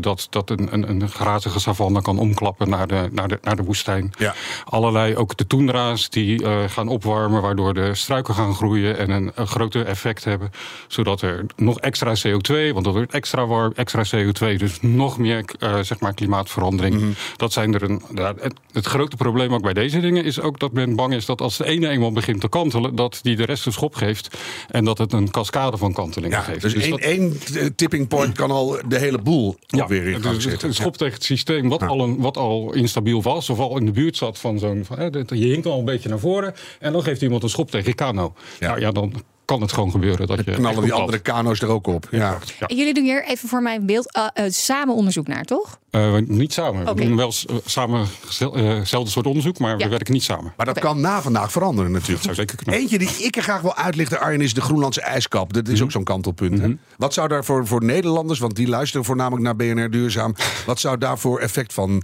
dat, 0.00 0.26
dat 0.30 0.50
een, 0.50 0.68
een, 0.72 0.90
een 0.90 1.08
grazige 1.08 1.60
savanne 1.60 2.02
kan 2.02 2.18
omklappen 2.18 2.68
naar 2.68 2.86
de, 2.86 3.08
naar 3.12 3.28
de, 3.28 3.38
naar 3.42 3.56
de 3.56 3.62
woestijn. 3.62 4.12
Ja. 4.18 4.34
Allerlei, 4.64 5.16
ook 5.16 5.36
de 5.36 5.46
toendra's 5.46 6.10
die 6.10 6.44
gaan 6.68 6.88
opwarmen, 6.88 7.42
waardoor 7.42 7.74
de 7.74 7.94
struiken 7.94 8.34
gaan 8.34 8.54
groeien 8.54 8.98
en 8.98 9.10
een, 9.10 9.32
een 9.34 9.46
groter 9.46 9.86
effect 9.86 10.24
hebben, 10.24 10.49
zodat 10.88 11.22
er 11.22 11.46
nog 11.56 11.80
extra 11.80 12.14
CO2, 12.16 12.72
want 12.72 12.84
dat 12.84 12.94
wordt 12.94 13.12
extra 13.12 13.46
warm, 13.46 13.72
extra 13.74 14.04
CO2, 14.04 14.56
dus 14.56 14.78
nog 14.80 15.18
meer 15.18 15.44
uh, 15.58 15.80
zeg 15.80 16.00
maar 16.00 16.14
klimaatverandering. 16.14 16.94
Mhm. 16.94 17.04
Mm 17.04 17.10
-hmm. 17.10 17.36
Dat 17.36 17.52
zijn 17.52 17.74
er 17.74 17.82
een. 17.82 18.02
Ja, 18.14 18.34
het, 18.40 18.54
het, 18.72 18.86
grote 18.86 19.16
probleem 19.16 19.54
ook 19.54 19.62
bij 19.62 19.72
deze 19.72 20.00
dingen 20.00 20.24
is 20.24 20.40
ook 20.40 20.58
dat 20.58 20.72
men 20.72 20.96
bang 20.96 21.14
is 21.14 21.26
dat 21.26 21.40
als 21.40 21.56
de 21.56 21.64
ene 21.64 21.88
eenmaal 21.88 22.12
begint 22.12 22.40
te 22.40 22.48
kantelen, 22.48 22.94
dat 22.94 23.18
die 23.22 23.36
de 23.36 23.44
rest 23.44 23.66
een 23.66 23.72
schop 23.72 23.94
geeft 23.94 24.38
en 24.68 24.84
dat 24.84 24.98
het 24.98 25.12
een 25.12 25.30
cascade 25.30 25.76
van 25.76 25.92
kantelingen 25.92 26.38
Ja, 26.38 26.42
geeft. 26.42 26.60
dus 26.60 26.74
één, 26.74 26.90
dat, 26.90 27.00
één 27.00 27.38
tipping 27.76 28.08
point 28.08 28.36
kan 28.36 28.50
al 28.50 28.78
de 28.88 28.98
hele 28.98 29.18
boel 29.18 29.56
ja, 29.66 29.86
weer 29.86 30.06
in 30.06 30.22
gang 30.22 30.34
dus 30.34 30.44
zetten. 30.44 30.68
het 30.68 30.76
schop 30.76 30.96
tegen 30.96 31.14
het 31.14 31.24
systeem 31.24 31.68
wat, 31.68 31.82
al 31.82 32.00
een, 32.00 32.20
wat 32.20 32.36
al 32.36 32.72
instabiel 32.72 33.22
was, 33.22 33.50
of 33.50 33.58
al 33.58 33.78
in 33.78 33.86
de 33.86 33.92
buurt 33.92 34.16
zat 34.16 34.38
van 34.38 34.58
zo'n. 34.58 34.86
Je 35.26 35.46
hinkt 35.46 35.66
al 35.66 35.78
een 35.78 35.84
beetje 35.84 36.08
naar 36.08 36.18
voren 36.18 36.54
en 36.78 36.92
dan 36.92 37.02
geeft 37.02 37.22
iemand 37.22 37.42
een 37.42 37.48
schop 37.48 37.70
tegen 37.70 37.88
je 37.88 37.94
kano. 37.94 38.34
Ja, 38.58 38.76
ja 38.76 38.90
dan 38.90 39.12
kan 39.50 39.60
het 39.60 39.72
gewoon 39.72 39.90
gebeuren 39.90 40.26
dat 40.26 40.44
je. 40.44 40.50
knallen 40.52 40.82
die 40.82 40.92
andere 40.92 41.18
kano's 41.18 41.60
er 41.60 41.68
ook 41.68 41.86
op. 41.86 42.08
Ja. 42.10 42.38
Jullie 42.66 42.94
doen 42.94 43.04
hier 43.04 43.24
even 43.24 43.48
voor 43.48 43.62
mijn 43.62 43.86
beeld 43.86 44.16
uh, 44.16 44.44
uh, 44.44 44.50
samen 44.50 44.94
onderzoek 44.94 45.26
naar, 45.26 45.44
toch? 45.44 45.78
Eh, 45.90 46.14
niet 46.26 46.52
samen. 46.52 46.84
We 46.94 46.94
doen 46.94 47.16
wel 47.16 47.32
eh, 47.48 47.56
samen 47.64 48.06
eh, 48.40 48.76
hetzelfde 48.78 49.10
soort 49.10 49.26
onderzoek, 49.26 49.58
maar 49.58 49.70
Ja. 49.78 49.84
we 49.84 49.88
werken 49.90 50.12
niet 50.12 50.22
samen. 50.22 50.52
Maar 50.56 50.66
dat 50.66 50.78
kan 50.78 51.00
na 51.00 51.22
vandaag 51.22 51.52
veranderen 51.52 51.90
natuurlijk. 51.92 52.22
zou 52.22 52.34
zeker 52.34 52.56
kunnen. 52.56 52.74
Eentje 52.80 52.98
die 52.98 53.08
ik 53.08 53.36
er 53.36 53.42
graag 53.42 53.60
wil 53.60 53.74
uitlichten, 53.76 54.20
Arjen, 54.20 54.40
is 54.40 54.54
de 54.54 54.60
Groenlandse 54.60 55.00
ijskap. 55.00 55.52
Dat 55.52 55.68
is 55.68 55.74
Mhm. 55.74 55.82
ook 55.82 55.90
zo'n 55.90 56.04
kantelpunt. 56.04 56.60
hè? 56.60 56.74
Wat 56.96 57.14
zou 57.14 57.28
daar 57.28 57.44
voor, 57.44 57.66
voor 57.66 57.84
Nederlanders, 57.84 58.38
want 58.38 58.56
die 58.56 58.68
luisteren 58.68 59.04
voornamelijk 59.04 59.42
naar 59.44 59.56
BNR 59.56 59.90
Duurzaam... 59.90 60.34
wat 60.66 60.80
zou 60.80 60.98
daar 60.98 61.18
voor 61.18 61.40
effect 61.40 61.72
van 61.72 62.02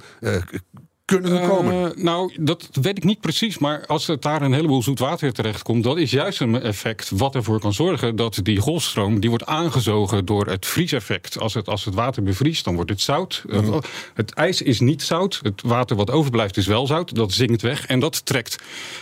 eh, 1.07 1.17
kunnen 1.17 1.49
komen? 1.49 1.97
Eh, 1.97 2.03
nou, 2.03 2.35
dat 2.39 2.69
weet 2.73 2.97
ik 2.97 3.05
niet 3.05 3.21
precies. 3.21 3.59
Maar 3.59 3.87
als 3.87 4.07
het 4.07 4.23
daar 4.23 4.43
een 4.43 4.53
heleboel 4.53 4.83
zoetwater 4.83 5.33
terechtkomt, 5.33 5.85
dat 5.85 5.97
is 5.97 6.11
juist 6.11 6.41
een 6.41 6.63
effect 6.63 7.11
wat 7.11 7.35
ervoor 7.35 7.61
kan 7.61 7.73
zorgen 7.73 8.17
dat 8.17 8.41
die 8.43 8.59
golfstroom 8.59 9.21
die 9.21 9.31
wordt 9.31 9.47
aangezogen 9.47 10.25
door 10.25 10.47
het 10.47 10.67
vrieseffect. 10.67 11.39
Als 11.41 11.55
het, 11.55 11.69
als 11.69 11.85
het 11.85 11.95
water 11.95 12.23
bevriest, 12.23 12.65
dan 12.65 12.75
wordt 12.75 12.91
het 12.91 13.01
zout. 13.01 13.45
Uh, 13.47 13.77
Het 14.15 14.33
ijs 14.33 14.63
is 14.63 14.81
niet 14.81 15.03
zout. 15.03 15.41
Het 15.43 15.63
water 15.65 15.97
wat 15.97 16.11
overblijft 16.11 16.57
is 16.57 16.67
wel 16.67 16.87
zout. 16.87 17.15
Dat 17.15 17.33
zinkt 17.33 17.63
weg 17.63 17.87
en 17.87 18.01
dat 18.01 18.27
trekt 18.27 18.57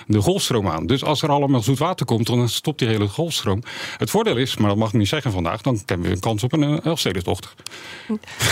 de 0.07 0.21
golfstroom 0.21 0.69
aan. 0.69 0.87
Dus 0.87 1.05
als 1.05 1.23
er 1.23 1.29
allemaal 1.29 1.63
zoet 1.63 1.79
water 1.79 2.07
komt, 2.07 2.27
dan 2.27 2.49
stopt 2.49 2.79
die 2.79 2.89
hele 2.89 3.09
golfstroom. 3.09 3.63
Het 3.97 4.11
voordeel 4.11 4.37
is, 4.37 4.57
maar 4.57 4.69
dat 4.69 4.79
mag 4.79 4.89
ik 4.89 4.95
niet 4.95 5.09
zeggen 5.09 5.33
vandaag, 5.33 5.61
dan 5.61 5.83
hebben 5.87 6.07
we 6.07 6.13
een 6.13 6.21
kans 6.21 6.43
op 6.43 6.53
een 6.53 6.63
uh, 6.63 6.85
Elfstedentocht. 6.85 7.55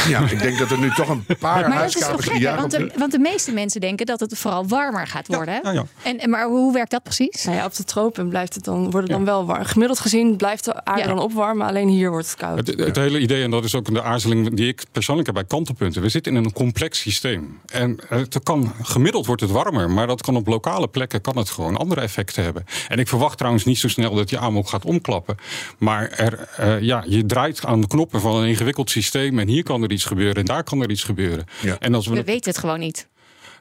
Ja, 0.08 0.20
ik 0.20 0.38
denk 0.38 0.58
dat 0.58 0.70
er 0.70 0.78
nu 0.78 0.90
toch 0.90 1.08
een 1.08 1.24
paar 1.38 1.68
Maar 1.68 1.78
dat 1.78 1.88
is 1.88 1.92
toch 1.92 2.02
huiskamers... 2.02 2.24
gek, 2.24 2.32
hè? 2.32 2.38
Ja, 2.38 2.56
want, 2.56 2.70
de, 2.70 2.92
want 2.96 3.12
de 3.12 3.18
meeste 3.18 3.41
meeste 3.42 3.60
mensen 3.60 3.80
denken 3.80 4.06
dat 4.06 4.20
het 4.20 4.38
vooral 4.38 4.66
warmer 4.66 5.06
gaat 5.06 5.26
worden. 5.26 5.60
ja, 5.62 5.70
ja. 5.70 5.84
En, 6.02 6.18
en, 6.18 6.30
maar 6.30 6.46
hoe 6.46 6.72
werkt 6.72 6.90
dat 6.90 7.02
precies? 7.02 7.44
Nou 7.44 7.56
ja, 7.56 7.64
op 7.64 7.74
de 7.74 7.84
tropen 7.84 8.28
blijft 8.28 8.54
het 8.54 8.64
dan, 8.64 8.80
wordt 8.90 9.08
het 9.08 9.16
dan 9.16 9.24
wel 9.24 9.44
warm. 9.46 9.64
Gemiddeld 9.64 9.98
gezien 9.98 10.36
blijft 10.36 10.64
de 10.64 10.84
aarde 10.84 11.00
Ja. 11.00 11.06
dan 11.06 11.18
opwarmen, 11.18 11.66
alleen 11.66 11.88
hier 11.88 12.10
wordt 12.10 12.26
het 12.30 12.36
koud. 12.36 12.56
Het, 12.66 12.78
het 12.78 12.96
hele 12.96 13.18
idee, 13.18 13.42
en 13.42 13.50
dat 13.50 13.64
is 13.64 13.74
ook 13.74 13.94
de 13.94 14.02
aarzeling 14.02 14.54
die 14.54 14.68
ik 14.68 14.82
persoonlijk 14.92 15.26
heb 15.26 15.36
bij 15.36 15.44
kantelpunten. 15.44 16.02
We 16.02 16.08
zitten 16.08 16.36
in 16.36 16.44
een 16.44 16.52
complex 16.52 16.98
systeem. 17.00 17.60
En 17.66 17.98
het 18.08 18.42
kan, 18.42 18.72
gemiddeld 18.82 19.26
wordt 19.26 19.40
het 19.42 19.50
warmer, 19.50 19.90
maar 19.90 20.06
dat 20.06 20.22
kan 20.22 20.36
op 20.36 20.46
lokale 20.46 20.88
plekken 20.88 21.20
kan 21.20 21.36
het 21.36 21.50
gewoon 21.50 21.76
andere 21.76 22.00
effecten 22.00 22.42
hebben. 22.42 22.64
En 22.88 22.98
ik 22.98 23.08
verwacht 23.08 23.36
trouwens 23.38 23.64
niet 23.64 23.78
zo 23.78 23.88
snel 23.88 24.14
dat 24.14 24.30
je 24.30 24.38
amok 24.38 24.68
gaat 24.68 24.84
omklappen. 24.84 25.36
Maar 25.78 26.10
er, 26.10 26.48
eh, 26.56 26.80
ja, 26.80 27.04
je 27.06 27.26
draait 27.26 27.64
aan 27.64 27.80
de 27.80 27.86
knoppen 27.86 28.20
van 28.20 28.36
een 28.36 28.48
ingewikkeld 28.48 28.90
systeem. 28.90 29.38
En 29.38 29.48
hier 29.48 29.62
kan 29.62 29.82
er 29.82 29.90
iets 29.90 30.04
gebeuren 30.04 30.36
en 30.36 30.44
daar 30.44 30.64
kan 30.64 30.82
er 30.82 30.90
iets 30.90 31.04
gebeuren. 31.04 31.44
Ja. 31.60 31.76
En 31.78 31.94
als 31.94 32.06
we, 32.06 32.14
We 32.14 32.24
weten 32.24 32.50
het 32.50 32.60
gewoon 32.60 32.78
niet. 32.78 33.08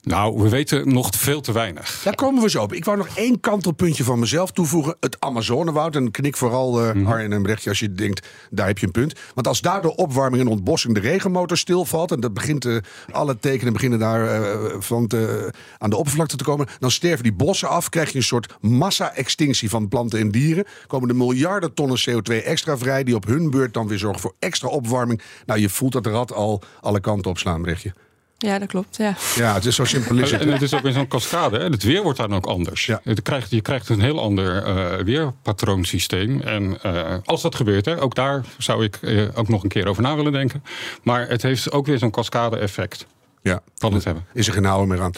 Nou, 0.01 0.41
we 0.41 0.49
weten 0.49 0.93
nog 0.93 1.09
veel 1.15 1.41
te 1.41 1.51
weinig. 1.51 2.01
Daar 2.03 2.15
komen 2.15 2.41
we 2.41 2.49
zo 2.49 2.61
op. 2.61 2.73
Ik 2.73 2.85
wou 2.85 2.97
nog 2.97 3.07
één 3.15 3.39
kantelpuntje 3.39 4.03
van 4.03 4.19
mezelf 4.19 4.51
toevoegen. 4.51 4.95
Het 4.99 5.19
Amazonewoud. 5.19 5.95
En 5.95 6.11
knik 6.11 6.37
vooral 6.37 6.81
eh 6.81 7.07
Arjen 7.07 7.33
en 7.33 7.41
Brechtje 7.41 7.69
als 7.69 7.79
je 7.79 7.93
denkt, 7.93 8.27
daar 8.49 8.67
heb 8.67 8.77
je 8.77 8.85
een 8.85 8.91
punt. 8.91 9.19
Want 9.33 9.47
als 9.47 9.61
daar 9.61 9.81
door 9.81 9.91
opwarming 9.91 10.41
en 10.41 10.47
ontbossing 10.47 10.93
de 10.93 10.99
regenmotor 10.99 11.57
stilvalt... 11.57 12.11
en 12.11 12.19
dat 12.19 12.33
begint, 12.33 12.65
eh, 12.65 12.77
alle 13.11 13.39
tekenen 13.39 13.73
beginnen 13.73 13.99
daar 13.99 14.27
eh, 14.27 14.75
van 14.79 15.07
te, 15.07 15.51
aan 15.77 15.89
de 15.89 15.97
oppervlakte 15.97 16.35
te 16.35 16.43
komen... 16.43 16.67
dan 16.79 16.91
sterven 16.91 17.23
die 17.23 17.33
bossen 17.33 17.69
af, 17.69 17.89
krijg 17.89 18.11
je 18.11 18.17
een 18.17 18.23
soort 18.23 18.53
massa-extinctie 18.61 19.69
van 19.69 19.87
planten 19.87 20.19
en 20.19 20.31
dieren. 20.31 20.65
Komen 20.87 21.09
er 21.09 21.15
miljarden 21.15 21.73
tonnen 21.73 21.99
CO2 22.09 22.43
extra 22.43 22.77
vrij... 22.77 23.03
die 23.03 23.15
op 23.15 23.25
hun 23.25 23.49
beurt 23.49 23.73
dan 23.73 23.87
weer 23.87 23.99
zorgen 23.99 24.21
voor 24.21 24.35
extra 24.39 24.67
opwarming. 24.67 25.21
Nou, 25.45 25.59
je 25.59 25.69
voelt 25.69 25.91
dat 25.91 26.05
rad 26.05 26.33
al 26.33 26.61
alle 26.81 26.99
kanten 26.99 27.31
opslaan, 27.31 27.61
Brechtje. 27.61 27.93
Ja, 28.41 28.59
dat 28.59 28.67
klopt. 28.67 28.97
Ja. 28.97 29.15
Ja, 29.35 29.53
het 29.53 29.65
is 29.65 29.75
zo 29.75 29.85
simpel 29.85 30.17
is 30.17 30.31
het. 30.31 30.41
En 30.41 30.51
het 30.51 30.61
is 30.61 30.73
ook 30.73 30.81
weer 30.81 30.91
zo'n 30.91 31.07
cascade. 31.07 31.57
Hè? 31.57 31.63
Het 31.63 31.83
weer 31.83 32.03
wordt 32.03 32.17
dan 32.17 32.35
ook 32.35 32.45
anders. 32.45 32.85
Ja. 32.85 33.01
Je, 33.03 33.21
krijgt, 33.21 33.51
je 33.51 33.61
krijgt 33.61 33.89
een 33.89 34.01
heel 34.01 34.19
ander 34.19 34.63
eh, 34.63 35.03
weerpatroonsysteem. 35.03 36.41
En 36.41 36.81
eh, 36.81 37.15
als 37.23 37.41
dat 37.41 37.55
gebeurt, 37.55 37.85
hè, 37.85 38.01
ook 38.01 38.15
daar 38.15 38.45
zou 38.57 38.83
ik 38.83 38.95
eh, 38.95 39.27
ook 39.33 39.47
nog 39.47 39.63
een 39.63 39.69
keer 39.69 39.87
over 39.87 40.03
na 40.03 40.15
willen 40.15 40.31
denken. 40.31 40.63
Maar 41.03 41.27
het 41.27 41.41
heeft 41.41 41.71
ook 41.71 41.85
weer 41.85 41.97
zo'n 41.97 42.11
cascade-effect. 42.11 43.05
Ja. 43.41 43.61
Kan 43.77 43.93
het 43.93 44.03
hebben. 44.03 44.25
is 44.33 44.47
er 44.47 44.53
geen 44.53 44.65
houden 44.65 44.87
meer 44.87 45.01
aan. 45.01 45.11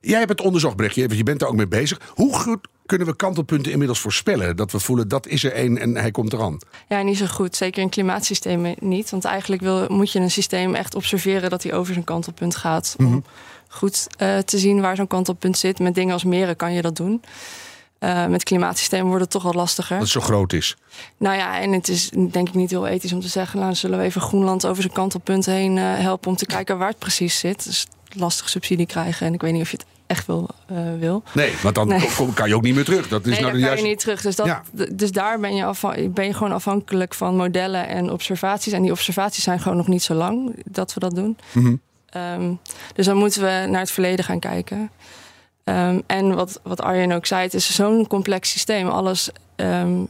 Jij 0.00 0.18
hebt 0.18 0.30
het 0.30 0.40
onderzocht, 0.40 0.76
Brechtje. 0.76 1.00
want 1.06 1.16
Je 1.16 1.22
bent 1.22 1.42
er 1.42 1.48
ook 1.48 1.56
mee 1.56 1.68
bezig. 1.68 2.00
Hoe 2.14 2.34
goed 2.34 2.68
kunnen 2.90 3.08
we 3.08 3.16
kantelpunten 3.16 3.72
inmiddels 3.72 4.00
voorspellen? 4.00 4.56
Dat 4.56 4.72
we 4.72 4.80
voelen, 4.80 5.08
dat 5.08 5.26
is 5.26 5.44
er 5.44 5.52
één 5.52 5.78
en 5.78 5.96
hij 5.96 6.10
komt 6.10 6.32
eraan. 6.32 6.58
ja, 6.88 7.02
niet 7.02 7.16
zo 7.16 7.26
goed. 7.26 7.56
Zeker 7.56 7.82
in 7.82 7.88
klimaatsystemen 7.88 8.74
niet. 8.78 9.10
Want 9.10 9.24
eigenlijk 9.24 9.62
wil, 9.62 9.86
moet 9.88 10.12
je 10.12 10.18
een 10.18 10.30
systeem 10.30 10.74
echt 10.74 10.94
observeren 10.94 11.50
dat 11.50 11.62
hij 11.62 11.72
over 11.72 11.92
zijn 11.92 12.04
kantelpunt 12.04 12.56
gaat. 12.56 12.94
Om 12.98 13.24
goed 13.68 14.06
eh, 14.16 14.38
te 14.38 14.58
zien 14.58 14.80
waar 14.80 14.96
zo'n 14.96 15.06
kantelpunt 15.06 15.58
zit. 15.58 15.78
Met 15.78 15.94
dingen 15.94 16.12
als 16.12 16.24
meren 16.24 16.56
kan 16.56 16.72
je 16.72 16.82
dat 16.82 16.96
doen. 16.96 17.22
Eh, 17.98 18.26
met 18.26 18.42
klimaatsystemen 18.42 19.06
wordt 19.06 19.22
het 19.22 19.30
toch 19.30 19.42
wat 19.42 19.54
lastiger. 19.54 19.98
Dat 19.98 20.04
het 20.04 20.12
zo 20.12 20.20
groot 20.20 20.52
is. 20.52 20.76
Nou 21.16 21.36
ja, 21.36 21.60
en 21.60 21.72
het 21.72 21.88
is 21.88 22.10
denk 22.30 22.48
ik 22.48 22.54
niet 22.54 22.70
heel 22.70 22.86
ethisch 22.86 23.12
om 23.12 23.20
te 23.20 23.28
zeggen... 23.28 23.60
nou, 23.60 23.74
zullen 23.74 23.98
we 23.98 24.04
even 24.04 24.20
Groenland 24.20 24.66
over 24.66 24.82
zijn 24.82 24.94
kantelpunt 24.94 25.46
heen 25.46 25.78
eh, 25.78 25.84
helpen... 25.84 26.30
om 26.30 26.36
te 26.36 26.46
kijken 26.46 26.78
waar 26.78 26.88
het 26.88 26.98
precies 26.98 27.38
zit. 27.38 27.64
Dus 27.64 27.86
lastig 28.08 28.48
subsidie 28.48 28.86
krijgen. 28.86 29.26
En 29.26 29.34
ik 29.34 29.40
weet 29.40 29.52
niet 29.52 29.62
of 29.62 29.70
je 29.70 29.76
het 29.76 29.86
echt 30.10 30.26
wil. 30.26 30.48
eh, 30.66 30.76
wil. 30.98 31.22
Nee, 31.34 31.52
want 31.62 31.74
dan 31.74 31.88
Nee. 31.88 32.08
kom- 32.16 32.32
kan 32.32 32.48
je 32.48 32.54
ook 32.54 32.62
niet 32.62 32.74
meer 32.74 32.84
terug. 32.84 33.08
Dat 33.08 33.26
is 33.26 33.32
Nee, 33.32 33.40
nou 33.40 33.52
de 33.60 33.66
kan 33.66 33.76
je 33.76 33.82
niet 33.82 33.98
terug. 33.98 34.20
Dus, 34.22 34.36
dat, 34.36 34.46
Ja. 34.46 34.62
dus 34.92 35.12
daar 35.12 35.40
ben 35.40 35.54
je, 35.54 35.74
ben 36.10 36.24
je 36.24 36.34
gewoon 36.34 36.52
afhankelijk 36.52 37.14
van 37.14 37.36
modellen 37.36 37.88
en 37.88 38.12
observaties. 38.12 38.72
En 38.72 38.82
die 38.82 38.90
observaties 38.90 39.44
zijn 39.44 39.60
gewoon 39.60 39.76
nog 39.76 39.88
niet 39.88 40.02
zo 40.02 40.14
lang 40.14 40.54
dat 40.64 40.94
we 40.94 41.00
dat 41.00 41.14
doen. 41.14 41.36
Mhm. 41.52 41.74
Ehm, 42.06 42.52
dus 42.94 43.06
dan 43.06 43.16
moeten 43.16 43.40
we 43.42 43.66
naar 43.70 43.80
het 43.80 43.90
verleden 43.90 44.24
gaan 44.24 44.38
kijken. 44.38 44.90
Ehm, 45.64 46.00
en 46.06 46.34
wat, 46.34 46.60
wat 46.62 46.80
Arjen 46.80 47.12
ook 47.12 47.26
zei, 47.26 47.42
het 47.42 47.54
is 47.54 47.74
zo'n 47.74 48.06
complex 48.06 48.50
systeem. 48.50 48.88
Alles 48.88 49.30
ehm, 49.56 50.04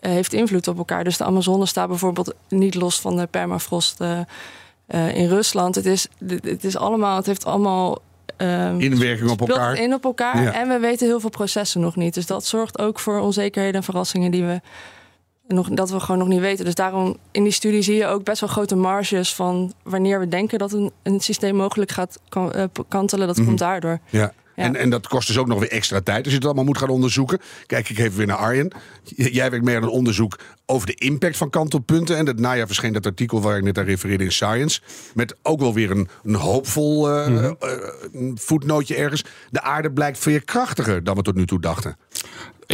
heeft 0.00 0.32
invloed 0.32 0.68
op 0.68 0.78
elkaar. 0.78 1.04
Dus 1.04 1.16
de 1.16 1.24
Amazone 1.24 1.66
staat 1.66 1.88
bijvoorbeeld 1.88 2.34
niet 2.48 2.74
los 2.74 3.00
van 3.00 3.16
de 3.16 3.26
permafrost 3.26 4.00
eh, 4.00 4.18
eh, 4.86 5.16
in 5.16 5.28
Rusland. 5.28 5.74
Het, 5.74 5.86
is, 5.86 6.08
het, 6.42 6.64
is 6.64 6.76
allemaal, 6.76 7.16
het 7.16 7.26
heeft 7.26 7.44
allemaal... 7.44 7.98
ehm, 8.36 8.80
Inwerking 8.80 9.30
op 9.30 9.40
elkaar. 9.40 9.74
in 9.78 9.94
op 9.94 10.04
elkaar. 10.04 10.42
Ja. 10.42 10.52
En 10.52 10.68
we 10.68 10.78
weten 10.78 11.06
heel 11.06 11.20
veel 11.20 11.30
processen 11.30 11.80
nog 11.80 11.96
niet. 11.96 12.14
Dus 12.14 12.26
dat 12.26 12.44
zorgt 12.46 12.78
ook 12.78 12.98
voor 12.98 13.18
onzekerheden 13.20 13.74
en 13.74 13.82
verrassingen 13.82 14.30
die 14.30 14.44
we 14.44 14.60
nog, 15.48 15.68
dat 15.68 15.90
we 15.90 16.00
gewoon 16.00 16.18
nog 16.18 16.28
niet 16.28 16.40
weten. 16.40 16.64
Dus 16.64 16.74
daarom 16.74 17.16
in 17.30 17.42
die 17.42 17.52
studie 17.52 17.82
zie 17.82 17.94
je 17.96 18.06
ook 18.06 18.24
best 18.24 18.40
wel 18.40 18.48
grote 18.50 18.76
marges 18.76 19.34
van 19.34 19.72
wanneer 19.82 20.20
we 20.20 20.28
denken 20.28 20.58
dat 20.58 20.72
een, 20.72 20.90
een 21.02 21.20
systeem 21.20 21.54
mogelijk 21.56 21.90
gaat 21.90 22.18
kan- 22.28 22.52
eh, 22.52 22.64
kantelen. 22.88 23.26
Dat 23.26 23.44
komt 23.44 23.58
daardoor. 23.58 23.98
Ja. 24.10 24.32
En, 24.54 24.76
en 24.76 24.90
dat 24.90 25.08
kost 25.08 25.26
dus 25.26 25.38
ook 25.38 25.46
nog 25.46 25.58
weer 25.58 25.70
extra 25.70 26.00
tijd 26.00 26.18
als 26.18 26.28
je 26.28 26.34
het 26.34 26.44
allemaal 26.44 26.64
moet 26.64 26.78
gaan 26.78 26.88
onderzoeken. 26.88 27.38
Kijk, 27.66 27.88
ik 27.88 27.98
even 27.98 28.16
weer 28.18 28.26
naar 28.26 28.36
Arjen. 28.36 28.70
Jij 29.04 29.50
werkt 29.50 29.64
mee 29.64 29.76
aan 29.76 29.82
een 29.82 29.88
onderzoek 29.88 30.38
over 30.66 30.86
de 30.86 30.94
impact 30.94 31.36
van 31.36 31.50
kantelpunten. 31.50 32.16
En 32.16 32.26
het 32.26 32.38
najaar 32.40 32.66
verscheen 32.66 32.92
dat 32.92 33.06
artikel 33.06 33.40
waar 33.40 33.56
ik 33.56 33.62
net 33.64 33.78
aan 33.78 33.84
refereerde 33.84 34.24
in 34.24 34.32
Science. 34.32 34.80
Met 35.14 35.36
ook 35.42 35.60
wel 35.60 35.74
weer 35.74 35.90
een, 35.90 36.08
een 36.22 36.34
hoopvol 36.34 37.10
eh, 37.10 37.26
Mhm. 37.28 37.44
eh, 37.44 37.70
een 38.12 38.38
voetnootje 38.40 38.94
ergens. 38.94 39.24
De 39.50 39.60
aarde 39.62 39.92
blijkt 39.92 40.18
veerkrachtiger 40.18 41.04
dan 41.04 41.16
we 41.16 41.22
tot 41.22 41.34
nu 41.34 41.46
toe 41.46 41.60
dachten. 41.60 41.96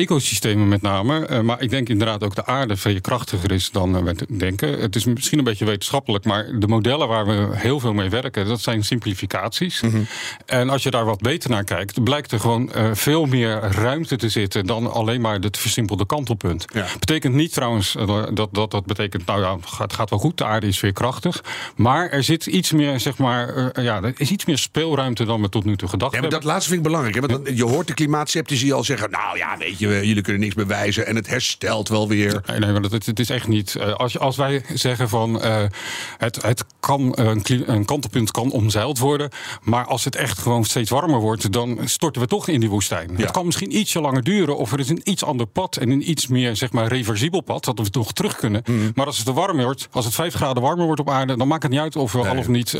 Ecosystemen 0.00 0.68
met 0.68 0.82
name. 0.82 1.26
eh, 1.26 1.40
maar 1.40 1.62
ik 1.62 1.70
denk 1.70 1.88
inderdaad 1.88 2.24
ook 2.24 2.34
de 2.34 2.46
aarde 2.46 2.76
veel 2.76 3.00
krachtiger 3.00 3.52
is 3.52 3.70
dan 3.70 3.96
eh, 3.96 4.02
we 4.02 4.14
denken. 4.36 4.80
Het 4.80 4.96
is 4.96 5.04
misschien 5.04 5.38
een 5.38 5.44
beetje 5.44 5.64
wetenschappelijk, 5.64 6.24
maar 6.24 6.58
de 6.58 6.66
modellen 6.66 7.08
waar 7.08 7.26
we 7.26 7.48
heel 7.52 7.80
veel 7.80 7.92
mee 7.92 8.08
werken, 8.08 8.46
dat 8.46 8.60
zijn 8.60 8.84
simplificaties. 8.84 9.82
En 10.46 10.70
als 10.70 10.82
je 10.82 10.90
daar 10.90 11.04
wat 11.04 11.20
beter 11.20 11.50
naar 11.50 11.64
kijkt, 11.64 12.04
blijkt 12.04 12.32
er 12.32 12.40
gewoon 12.40 12.72
eh, 12.72 12.90
veel 12.92 13.26
meer 13.26 13.58
ruimte 13.60 14.16
te 14.16 14.28
zitten 14.28 14.66
dan 14.66 14.92
alleen 14.92 15.20
maar 15.20 15.38
het 15.38 15.58
versimpelde 15.58 16.06
kantelpunt. 16.06 16.64
Ja. 16.74 16.86
Betekent 16.98 17.34
niet 17.34 17.52
trouwens 17.52 17.96
dat, 18.34 18.54
dat 18.54 18.70
dat 18.70 18.86
betekent, 18.86 19.26
nou 19.26 19.40
ja, 19.40 19.56
het 19.78 19.92
gaat 19.92 20.10
wel 20.10 20.18
goed, 20.18 20.38
de 20.38 20.44
aarde 20.44 20.66
is 20.66 20.80
weer 20.80 20.92
krachtig. 20.92 21.44
Maar 21.76 22.08
er 22.08 22.22
zit 22.22 22.46
iets 22.46 22.72
meer, 22.72 23.00
zeg 23.00 23.18
maar, 23.18 23.72
ja, 23.82 24.02
er 24.02 24.12
is 24.16 24.30
iets 24.30 24.44
meer 24.44 24.58
speelruimte 24.58 25.24
dan 25.24 25.40
we 25.42 25.48
tot 25.48 25.64
nu 25.64 25.76
toe 25.76 25.88
gedacht 25.88 26.12
Ja, 26.12 26.20
maar 26.20 26.28
hebben. 26.30 26.40
dat 26.46 26.52
laatste 26.54 26.70
vind 26.70 26.86
ik 26.86 26.92
belangrijk. 26.92 27.14
Hè? 27.20 27.36
Want 27.36 27.56
je 27.58 27.64
hoort 27.64 27.86
de 27.86 27.94
klimaatceptici 27.94 28.72
al 28.72 28.84
zeggen... 28.84 29.10
nou 29.10 29.36
ja, 29.36 29.56
weet 29.58 29.78
je, 29.78 29.88
jullie 29.94 30.22
kunnen 30.22 30.42
niks 30.42 30.54
bewijzen... 30.54 31.06
en 31.06 31.16
het 31.16 31.26
herstelt 31.26 31.88
wel 31.88 32.08
weer. 32.08 32.42
Nee, 32.46 32.58
nee, 32.58 32.72
maar 32.72 32.82
dat, 32.82 32.92
het 33.06 33.18
is 33.20 33.30
echt 33.30 33.48
niet. 33.48 33.74
eh, 33.76 33.94
Als, 33.94 34.12
je- 34.12 34.18
als 34.18 34.36
wij 34.36 34.62
zeggen 34.74 35.08
van 35.08 35.40
eh, 35.42 35.62
het, 36.18 36.42
het 36.42 36.64
kan, 36.80 37.14
eh, 37.14 37.24
een, 37.26 37.72
een 37.72 37.84
kantelpunt 37.84 38.30
kan 38.30 38.50
omzeild 38.50 38.98
worden. 38.98 39.30
Maar 39.62 39.84
als 39.86 40.04
het 40.04 40.16
echt 40.16 40.38
gewoon 40.38 40.64
steeds 40.64 40.90
warmer 40.90 41.20
wordt, 41.20 41.52
dan 41.52 41.78
storten 41.84 42.22
we 42.22 42.28
toch 42.28 42.48
in 42.48 42.60
die 42.60 42.68
woestijn. 42.68 43.10
Ja. 43.16 43.22
Het 43.22 43.30
kan 43.30 43.46
misschien 43.46 43.76
ietsje 43.76 44.00
langer 44.00 44.22
duren. 44.22 44.56
Of 44.56 44.72
er 44.72 44.78
is 44.78 44.88
een 44.88 45.00
iets 45.04 45.24
ander 45.24 45.46
pad 45.46 45.76
en 45.76 45.90
een 45.90 46.10
iets 46.10 46.26
meer 46.26 46.56
zeg 46.56 46.72
maar, 46.72 46.86
reversibel 46.86 47.40
pad. 47.40 47.64
Dat 47.64 47.78
we 47.78 47.88
nog 47.90 48.12
terug 48.12 48.36
kunnen. 48.36 48.62
Mhm. 48.66 48.90
Maar 48.94 49.06
als 49.06 49.16
het 49.16 49.26
te 49.26 49.32
warm 49.32 49.62
wordt, 49.62 49.88
als 49.90 50.04
het 50.04 50.14
5 50.14 50.34
graden 50.34 50.62
warmer 50.62 50.84
wordt 50.84 51.00
op 51.00 51.10
aarde, 51.10 51.36
dan 51.36 51.48
maakt 51.48 51.62
het 51.62 51.72
niet 51.72 51.80
uit 51.80 51.96
of 51.96 52.12
we 52.12 52.18
al 52.28 52.36
of 52.36 52.48
niet 52.48 52.78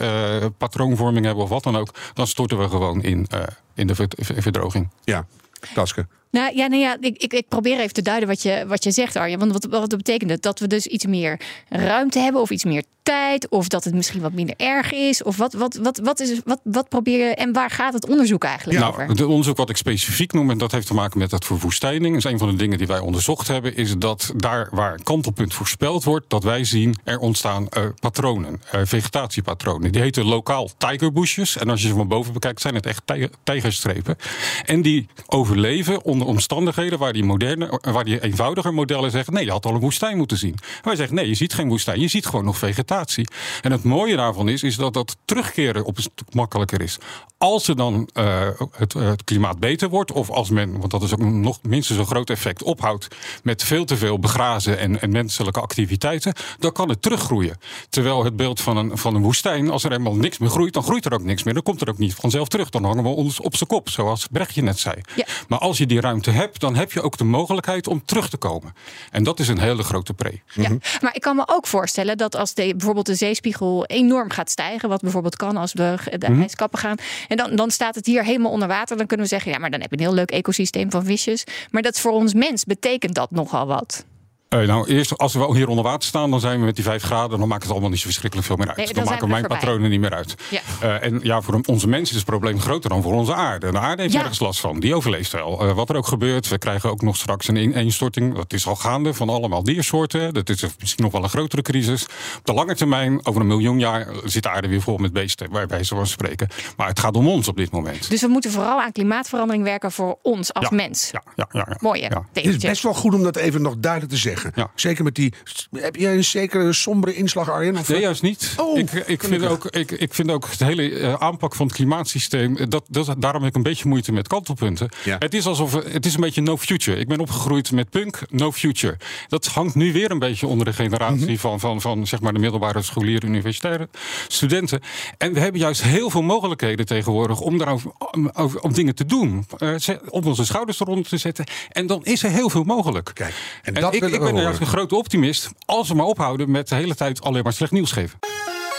patroonvorming 0.59 1.25
hebben 1.25 1.45
of 1.45 1.51
wat 1.51 1.63
dan 1.63 1.77
ook. 1.77 1.95
Dan 2.15 2.27
storten 2.27 2.59
we 2.59 2.69
gewoon 2.69 3.03
in, 3.03 3.27
in 3.75 3.87
de 3.87 3.95
verd- 3.95 4.15
verdroging. 4.19 4.91
Ja, 5.05 5.27
Taske. 5.75 6.07
Nou 6.31 6.57
ja, 6.57 6.67
nou 6.67 6.83
ja 6.83 6.97
ik, 7.01 7.17
ik, 7.23 7.33
ik 7.33 7.49
probeer 7.49 7.79
even 7.79 7.93
te 7.93 8.03
duiden 8.03 8.29
wat 8.29 8.43
je, 8.43 8.65
wat 8.67 8.85
je 8.85 8.91
zegt, 8.91 9.17
Arjen. 9.17 9.39
Want 9.39 9.53
wat, 9.53 9.67
wat 9.71 9.89
betekent 9.97 10.31
het? 10.31 10.43
Dat 10.43 10.59
we 10.59 10.67
dus 10.67 10.87
iets 10.87 11.07
meer 11.07 11.41
ruimte 11.69 12.19
hebben 12.19 12.41
of 12.41 12.51
iets 12.51 12.65
meer 12.65 12.83
tijd? 13.03 13.49
Of 13.49 13.69
dat 13.69 13.85
het 13.85 13.95
misschien 13.95 14.21
wat 14.21 14.33
minder 14.33 14.55
erg 14.59 14.93
is? 14.93 15.23
Of 15.23 15.37
wat, 15.37 15.53
wat, 15.53 15.75
wat, 15.75 15.99
wat, 16.03 16.21
is, 16.21 16.41
wat, 16.45 16.61
wat 16.63 16.89
probeer 16.89 17.29
je 17.29 17.35
en 17.35 17.53
waar 17.53 17.71
gaat 17.71 17.93
het 17.93 18.09
onderzoek 18.09 18.45
eigenlijk 18.45 18.85
over? 18.85 18.99
Nou, 18.99 19.11
het 19.11 19.23
onderzoek 19.25 19.57
wat 19.57 19.71
ik 19.71 19.77
specifiek 19.77 20.33
noem, 20.33 20.51
en 20.51 20.59
dat 20.59 20.73
heeft 20.73 20.87
te 20.87 20.95
maken 20.95 21.19
met 21.19 21.31
dat 21.31 21.45
verwoestijning, 21.45 22.17
is 22.17 22.25
een 22.25 22.39
van 22.39 22.51
de 22.51 22.57
dingen 22.57 22.79
die 22.79 22.87
wij 22.87 22.99
onderzocht 22.99 23.49
hebben, 23.49 23.77
is 23.77 23.95
dat 23.99 24.33
daar 24.37 24.69
waar 24.71 24.93
een 24.93 25.03
kantelpunt 25.03 25.55
voorspeld 25.55 26.05
wordt, 26.05 26.31
dat 26.31 26.45
wij 26.45 26.65
zien 26.65 26.95
er 27.05 27.19
ontstaan 27.19 27.69
eh, 27.69 27.85
patronen, 28.01 28.63
eh, 28.71 28.81
vegetatiepatronen. 28.85 29.93
Die 29.93 30.01
heten 30.01 30.25
lokaal 30.25 30.69
tigerbushes. 30.79 31.57
En 31.57 31.69
als 31.71 31.83
je 31.83 31.89
ze 31.89 31.95
van 31.95 32.09
boven 32.09 32.33
bekijkt, 32.33 32.61
zijn 32.61 32.75
het 32.75 32.87
echt 32.87 33.03
tij- 33.05 33.31
tijgerstrepen. 33.43 34.17
En 34.65 34.83
die 34.83 35.07
overleven 35.27 36.05
onder 36.05 36.20
omstandigheden 36.25 36.99
waar 36.99 37.13
die, 37.13 37.25
moderne, 37.25 37.81
waar 37.81 38.05
die 38.05 38.23
eenvoudiger 38.23 38.75
modellen 38.75 39.11
zeggen: 39.11 39.33
nee, 39.33 39.45
je 39.45 39.51
had 39.51 39.67
al 39.67 39.75
een 39.75 39.81
woestijn 39.81 40.17
moeten 40.17 40.39
zien. 40.39 40.55
Wij 40.83 40.97
zeggen: 40.97 41.17
nee, 41.17 41.29
je 41.29 41.35
ziet 41.35 41.55
geen 41.55 41.69
woestijn, 41.69 42.01
je 42.01 42.09
ziet 42.09 42.27
gewoon 42.27 42.45
nog 42.45 42.59
vegetatie. 42.59 43.29
En 43.63 43.73
het 43.73 43.85
mooie 43.85 44.17
daarvan 44.17 44.49
is, 44.49 44.63
is 44.63 44.77
dat 44.77 44.95
dat 44.95 45.17
terugkeren 45.25 45.85
op 45.85 45.97
een 45.97 46.03
stuk 46.03 46.35
makkelijker 46.35 46.81
is. 46.81 46.99
Als 47.39 47.69
er 47.69 47.77
dan 47.77 48.09
eh, 48.13 48.49
het, 48.73 48.95
eh, 48.95 49.09
het 49.09 49.25
klimaat 49.25 49.59
beter 49.59 49.89
wordt, 49.89 50.13
of 50.13 50.31
als 50.31 50.51
men, 50.51 50.79
want 50.79 50.91
dat 50.91 51.03
is 51.03 51.13
ook 51.13 51.21
nog 51.21 51.59
minstens 51.63 51.99
een 51.99 52.07
groot 52.07 52.31
effect, 52.31 52.63
ophoudt 52.63 53.09
met 53.43 53.65
veel 53.65 53.85
te 53.85 53.97
veel 53.97 54.19
begrazen 54.19 54.79
en, 54.79 55.01
en 55.01 55.11
menselijke 55.11 55.61
activiteiten, 55.61 56.35
dan 56.59 56.73
kan 56.73 56.89
het 56.89 57.03
teruggroeien. 57.03 57.59
Terwijl 57.89 58.25
het 58.25 58.37
beeld 58.37 58.61
van 58.61 58.77
een, 58.77 58.99
van 58.99 59.15
een 59.15 59.23
woestijn, 59.23 59.71
als 59.71 59.85
er 59.85 59.91
helemaal 59.91 60.15
niks 60.15 60.39
meer 60.39 60.51
groeit, 60.51 60.73
dan 60.73 60.83
groeit 60.83 61.05
er 61.05 61.13
ook 61.13 61.23
niks 61.23 61.43
meer. 61.43 61.55
Dan 61.55 61.63
komt 61.63 61.81
er 61.81 61.89
ook 61.89 61.99
niet 61.99 62.15
vanzelf 62.15 62.49
terug. 62.49 62.71
Dan 62.71 62.85
hangen 62.85 63.03
we 63.03 63.09
ons 63.09 63.41
op 63.41 63.57
zijn 63.57 63.69
kop, 63.69 63.89
zoals 63.89 64.27
Brechtje 64.31 64.63
net 64.63 64.79
zei. 64.79 64.97
Ja. 65.15 65.25
Maar 65.49 65.59
als 65.59 65.79
je 65.79 65.87
die 65.87 66.01
ruimte 66.11 66.31
hebt, 66.31 66.61
dan 66.61 66.75
heb 66.77 66.93
je 66.93 67.03
ook 67.03 67.17
de 67.19 67.25
mogelijkheid 67.25 67.87
om 67.87 68.05
terug 68.05 68.29
te 68.31 68.37
komen. 68.37 68.75
En 69.11 69.23
dat 69.25 69.39
is 69.39 69.49
een 69.49 69.59
hele 69.59 69.83
grote 69.83 70.15
pre. 70.15 70.41
Ja, 70.55 70.69
maar 71.01 71.15
ik 71.15 71.21
kan 71.21 71.37
me 71.37 71.43
ook 71.47 71.67
voorstellen 71.67 72.17
dat 72.19 72.37
als 72.37 72.55
de, 72.55 72.75
bijvoorbeeld 72.77 73.07
de 73.07 73.15
zeespiegel 73.15 73.87
enorm 73.87 74.31
gaat 74.31 74.51
stijgen, 74.51 74.89
wat 74.89 75.01
bijvoorbeeld 75.01 75.37
kan 75.37 75.57
als 75.57 75.73
we 75.73 75.97
de 76.19 76.29
Mhm. 76.31 76.41
ijskappen 76.41 76.79
gaan, 76.79 76.97
en 77.29 77.37
dan, 77.37 77.57
dan 77.57 77.71
staat 77.71 77.95
het 77.95 78.07
hier 78.07 78.25
helemaal 78.25 78.51
onder 78.51 78.69
water, 78.69 78.97
dan 78.97 79.07
kunnen 79.07 79.27
we 79.27 79.33
zeggen, 79.33 79.53
ja, 79.53 79.59
maar 79.59 79.71
dan 79.71 79.81
heb 79.81 79.91
je 79.91 79.97
een 79.97 80.03
heel 80.03 80.15
leuk 80.15 80.31
ecosysteem 80.31 80.91
van 80.91 81.05
visjes. 81.05 81.45
Maar 81.71 81.83
dat 81.83 82.01
voor 82.01 82.13
ons 82.13 82.35
mens 82.35 82.65
betekent 82.65 83.15
dat 83.15 83.31
nogal 83.31 83.67
wat. 83.67 84.05
Eh, 84.51 84.61
nou, 84.67 84.87
eerst 84.89 85.19
als 85.19 85.35
we 85.35 85.55
hier 85.55 85.69
onder 85.69 85.85
water 85.85 86.09
staan, 86.09 86.31
dan 86.31 86.41
zijn 86.41 86.59
we 86.59 86.65
met 86.65 86.75
die 86.75 86.85
vijf 86.85 87.03
graden. 87.03 87.39
Dan 87.39 87.49
maakt 87.49 87.63
het 87.63 87.71
allemaal 87.73 87.91
niet 87.91 87.99
zo 87.99 88.05
verschrikkelijk 88.05 88.47
veel 88.49 88.57
meer 88.57 88.69
uit. 88.69 88.77
Nee, 88.77 88.87
dan 88.93 89.05
maken 89.05 89.21
we 89.21 89.27
mijn 89.27 89.41
voorbij. 89.41 89.59
patronen 89.59 89.91
niet 89.91 90.01
meer 90.01 90.15
uit. 90.15 90.35
Ja. 90.51 90.61
Eh, 90.81 91.07
en 91.07 91.21
ja, 91.23 91.41
voor 91.41 91.61
onze 91.67 91.89
mensen 91.89 92.15
is 92.15 92.21
het 92.21 92.31
probleem 92.31 92.61
groter 92.61 92.91
dan 92.91 93.03
voor 93.03 93.13
onze 93.13 93.35
aarde. 93.35 93.71
De 93.71 93.79
aarde 93.79 94.03
heeft 94.03 94.15
Ja. 94.15 94.21
ergens 94.21 94.39
last 94.39 94.61
van. 94.61 94.81
Die 94.81 94.95
overleeft 94.95 95.33
wel. 95.33 95.61
Eh, 95.61 95.73
wat 95.73 95.89
er 95.91 95.97
ook 95.97 96.07
gebeurt, 96.07 96.49
we 96.49 96.59
krijgen 96.59 96.91
ook 96.91 97.03
nog 97.03 97.17
straks 97.17 97.49
een 97.49 97.57
ineenstorting. 97.57 98.35
Dat 98.35 98.53
is 98.53 98.67
al 98.67 98.77
gaande 98.77 99.15
van 99.15 99.29
allemaal 99.29 99.63
diersoorten. 99.63 100.35
Dat 100.35 100.49
is 100.49 100.65
misschien 100.81 101.05
nog 101.05 101.13
wel 101.13 101.23
een 101.23 101.29
grotere 101.29 101.63
crisis. 101.63 102.05
Op 102.39 102.41
de 102.45 102.53
lange 102.53 102.75
termijn, 102.75 103.27
over 103.27 103.41
een 103.41 103.47
miljoen 103.47 103.79
jaar, 103.79 104.07
zit 104.25 104.43
de 104.43 104.51
aarde 104.51 104.69
weer 104.69 104.83
vol 104.83 104.97
met 104.97 105.13
beesten. 105.13 105.51
Waar 105.51 105.67
wij 105.67 105.85
zo 105.85 105.97
van 105.97 106.07
spreken. 106.07 106.49
Maar 106.77 106.89
het 106.89 107.01
gaat 107.01 107.17
om 107.17 107.29
ons 107.29 107.49
op 107.49 107.57
dit 107.57 107.71
moment. 107.71 108.11
Dus 108.11 108.21
we 108.21 108.29
moeten 108.29 108.51
vooral 108.51 108.81
aan 108.81 108.93
klimaatverandering 108.93 109.65
werken 109.65 109.93
voor 109.93 110.19
ons 110.23 110.53
als 110.55 110.69
Ja. 110.71 110.77
mens. 110.77 111.11
Ja, 111.13 111.23
ja, 111.37 111.49
ja. 111.53 111.77
Mooi. 111.81 112.03
Het 112.03 112.45
is 112.47 112.57
best 112.57 112.83
wel 112.83 112.95
goed 112.95 113.15
om 113.15 113.23
dat 113.23 113.37
even 113.37 113.63
nog 113.63 113.75
duidelijk 113.79 114.13
te 114.13 114.19
zeggen. 114.19 114.39
Ja. 114.55 114.71
Zeker 114.75 115.05
met 115.05 115.15
die. 115.15 115.33
Heb 115.71 115.97
jij 115.97 116.15
een 116.15 116.25
zekere 116.25 116.73
sombere 116.73 117.15
inslag, 117.15 117.51
Arjen? 117.51 117.77
Of- 117.77 117.89
Nee, 117.89 118.01
juist 118.01 118.23
niet. 118.23 118.55
Oh, 118.57 118.79
ik, 118.79 118.93
ik, 118.93 119.23
vind 119.23 119.47
ook, 119.47 119.67
ik, 119.67 119.91
ik 119.91 120.15
vind 120.15 120.31
ook 120.31 120.59
de 120.59 120.65
hele 120.65 120.99
eh, 120.99 121.15
aanpak 121.15 121.55
van 121.55 121.67
het 121.67 121.75
klimaatsysteem. 121.77 122.57
eh, 122.57 122.67
Dat, 122.69 122.85
dat, 122.89 123.15
daarom 123.19 123.41
heb 123.43 123.51
ik 123.51 123.57
een 123.57 123.63
beetje 123.63 123.89
moeite 123.89 124.13
met 124.13 124.29
kantelpunten. 124.29 124.89
Ja. 125.05 125.17
Het 125.19 125.35
is 125.35 125.47
alsof 125.47 125.73
het 125.73 126.07
is 126.07 126.15
een 126.15 126.21
beetje 126.21 126.41
no 126.41 126.57
future. 126.57 126.97
Ik 126.99 127.09
ben 127.09 127.21
opgegroeid 127.21 127.73
met 127.73 127.91
punk, 127.91 128.19
no 128.31 128.53
future. 128.53 128.97
Dat 129.29 129.47
hangt 129.47 129.75
nu 129.75 129.93
weer 129.93 130.11
een 130.11 130.19
beetje 130.19 130.47
onder 130.47 130.65
de 130.67 130.73
generatie 130.73 131.25
Mhm. 131.27 131.37
van, 131.37 131.61
van, 131.61 131.81
van 131.81 132.07
zeg 132.07 132.21
maar 132.21 132.33
de 132.33 132.39
middelbare 132.39 132.83
scholieren, 132.83 133.29
universitaire 133.29 133.89
studenten. 134.29 134.81
En 135.19 135.33
we 135.33 135.41
hebben 135.41 135.61
juist 135.61 135.83
heel 135.83 136.11
veel 136.11 136.23
mogelijkheden 136.23 136.87
tegenwoordig 136.87 137.41
om 137.41 137.59
daarover 137.59 137.91
om, 138.13 138.31
om 138.61 138.73
dingen 138.73 138.95
te 138.95 139.05
doen. 139.07 139.47
Eh, 139.59 139.75
ze- 139.77 140.01
om 140.09 140.25
onze 140.25 140.45
schouders 140.45 140.81
eronder 140.81 141.05
te 141.07 141.17
zetten. 141.17 141.45
En 141.73 141.87
dan 141.87 142.05
is 142.05 142.23
er 142.23 142.31
heel 142.31 142.51
veel 142.51 142.65
mogelijk. 142.65 143.11
Kijk, 143.15 143.35
en 143.63 143.75
En 143.75 143.81
dat 143.81 143.95
ik, 143.95 144.01
ben 144.35 144.43
juist 144.43 144.61
een 144.61 144.67
grote 144.67 144.97
optimist. 144.97 145.51
Als 145.67 145.89
we 145.89 145.95
maar 145.95 146.07
ophouden 146.07 146.51
met 146.51 146.69
de 146.69 146.75
hele 146.75 146.95
tijd 146.95 147.23
alleen 147.23 147.43
maar 147.43 147.53
slecht 147.53 147.73
nieuws 147.73 147.93
geven. 147.93 148.19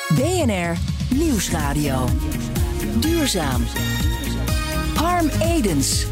BNR 0.07 0.77
Nieuwsradio. 1.15 2.05
Duurzaam. 2.99 3.63
Harm 4.95 5.29
Edens. 5.41 6.05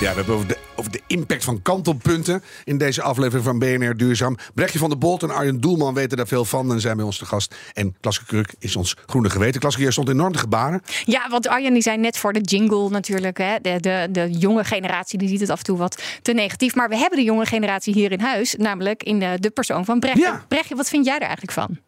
Ja, 0.00 0.10
we 0.10 0.16
hebben 0.16 0.34
over 0.34 0.48
de, 0.48 0.56
over 0.74 0.92
de 0.92 1.00
impact 1.06 1.44
van 1.44 1.62
kantelpunten 1.62 2.42
in 2.64 2.78
deze 2.78 3.02
aflevering 3.02 3.44
van 3.44 3.58
BNR 3.58 3.96
Duurzaam. 3.96 4.36
Brechtje 4.54 4.78
van 4.78 4.88
der 4.88 4.98
Bolt 4.98 5.22
en 5.22 5.30
Arjen 5.30 5.60
Doelman 5.60 5.94
weten 5.94 6.16
daar 6.16 6.26
veel 6.26 6.44
van 6.44 6.72
en 6.72 6.80
zijn 6.80 6.96
bij 6.96 7.04
ons 7.04 7.18
te 7.18 7.26
gast. 7.26 7.54
En 7.72 7.96
Klaske 8.00 8.24
Kruk 8.24 8.54
is 8.58 8.76
ons 8.76 8.96
groene 9.06 9.30
geweten. 9.30 9.60
Klaske, 9.60 9.82
jij 9.82 9.90
stond 9.90 10.08
enorm 10.08 10.32
te 10.32 10.38
gebaren. 10.38 10.82
Ja, 11.04 11.28
want 11.28 11.48
Arjen 11.48 11.72
die 11.72 11.82
zei 11.82 11.96
net 11.96 12.16
voor 12.16 12.32
de 12.32 12.40
jingle 12.40 12.88
natuurlijk. 12.88 13.38
Hè, 13.38 13.56
de, 13.62 13.80
de, 13.80 14.08
de 14.10 14.30
jonge 14.30 14.64
generatie 14.64 15.18
die 15.18 15.28
ziet 15.28 15.40
het 15.40 15.50
af 15.50 15.58
en 15.58 15.64
toe 15.64 15.78
wat 15.78 16.02
te 16.22 16.32
negatief. 16.32 16.74
Maar 16.74 16.88
we 16.88 16.96
hebben 16.96 17.18
de 17.18 17.24
jonge 17.24 17.46
generatie 17.46 17.94
hier 17.94 18.12
in 18.12 18.20
huis. 18.20 18.54
Namelijk 18.58 19.02
in 19.02 19.18
de, 19.18 19.36
de 19.40 19.50
persoon 19.50 19.84
van 19.84 20.00
Brechtje. 20.00 20.22
Ja. 20.22 20.44
Brechtje, 20.48 20.76
wat 20.76 20.88
vind 20.88 21.04
jij 21.04 21.14
er 21.14 21.20
eigenlijk 21.20 21.52
van? 21.52 21.78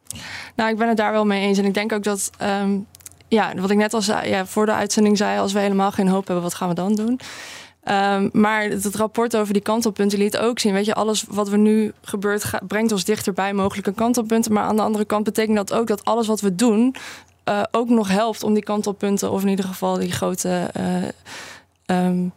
Nou, 0.56 0.70
ik 0.70 0.76
ben 0.76 0.88
het 0.88 0.96
daar 0.96 1.12
wel 1.12 1.26
mee 1.26 1.46
eens. 1.46 1.58
En 1.58 1.64
ik 1.64 1.74
denk 1.74 1.92
ook 1.92 2.02
dat, 2.02 2.30
ehm, 2.38 2.70
ja, 3.28 3.52
wat 3.56 3.70
ik 3.70 3.76
net 3.76 3.94
al 3.94 4.02
zei, 4.02 4.28
ja, 4.28 4.46
voor 4.46 4.66
de 4.66 4.72
uitzending 4.72 5.16
zei, 5.16 5.38
als 5.38 5.52
we 5.52 5.58
helemaal 5.58 5.92
geen 5.92 6.08
hoop 6.08 6.26
hebben, 6.26 6.44
wat 6.44 6.54
gaan 6.54 6.68
we 6.68 6.74
dan 6.74 6.94
doen? 6.94 7.20
Ehm, 7.82 8.28
maar 8.32 8.62
het, 8.62 8.94
rapport 8.94 9.36
over 9.36 9.52
die 9.52 9.62
kantelpunten 9.62 10.18
liet 10.18 10.38
ook 10.38 10.58
zien, 10.58 10.72
weet 10.72 10.84
je, 10.84 10.94
alles 10.94 11.24
wat 11.28 11.48
er 11.48 11.58
nu 11.58 11.92
gebeurt 12.02 12.50
brengt 12.66 12.92
ons 12.92 13.04
dichterbij 13.04 13.52
mogelijke 13.52 13.92
kantelpunten. 13.92 14.52
Maar 14.52 14.64
aan 14.64 14.76
de 14.76 14.82
andere 14.82 15.04
kant 15.04 15.24
betekent 15.24 15.56
dat 15.56 15.72
ook 15.72 15.86
dat 15.86 16.04
alles 16.04 16.26
wat 16.26 16.40
we 16.40 16.54
doen 16.54 16.94
eh, 17.44 17.62
ook 17.70 17.88
nog 17.88 18.08
helpt 18.08 18.42
om 18.42 18.54
die 18.54 18.62
kantelpunten, 18.62 19.30
of 19.30 19.42
in 19.42 19.48
ieder 19.48 19.64
geval 19.64 19.98
die 19.98 20.12
grote 20.12 20.70
eh, 20.72 21.02
ehm, 21.86 22.28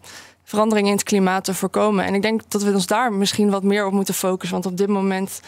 veranderingen 0.44 0.90
in 0.90 0.96
het 0.96 1.06
klimaat 1.06 1.44
te 1.44 1.54
voorkomen. 1.54 2.06
En 2.06 2.14
ik 2.14 2.22
denk 2.22 2.42
dat 2.48 2.64
we 2.64 2.74
ons 2.74 2.88
daar 2.88 3.14
misschien 3.14 3.50
wat 3.50 3.64
meer 3.64 3.86
op 3.86 3.94
moeten 3.94 4.14
focussen. 4.14 4.62
Want 4.62 4.72
op 4.72 4.78
dit 4.78 4.88
moment 4.88 5.42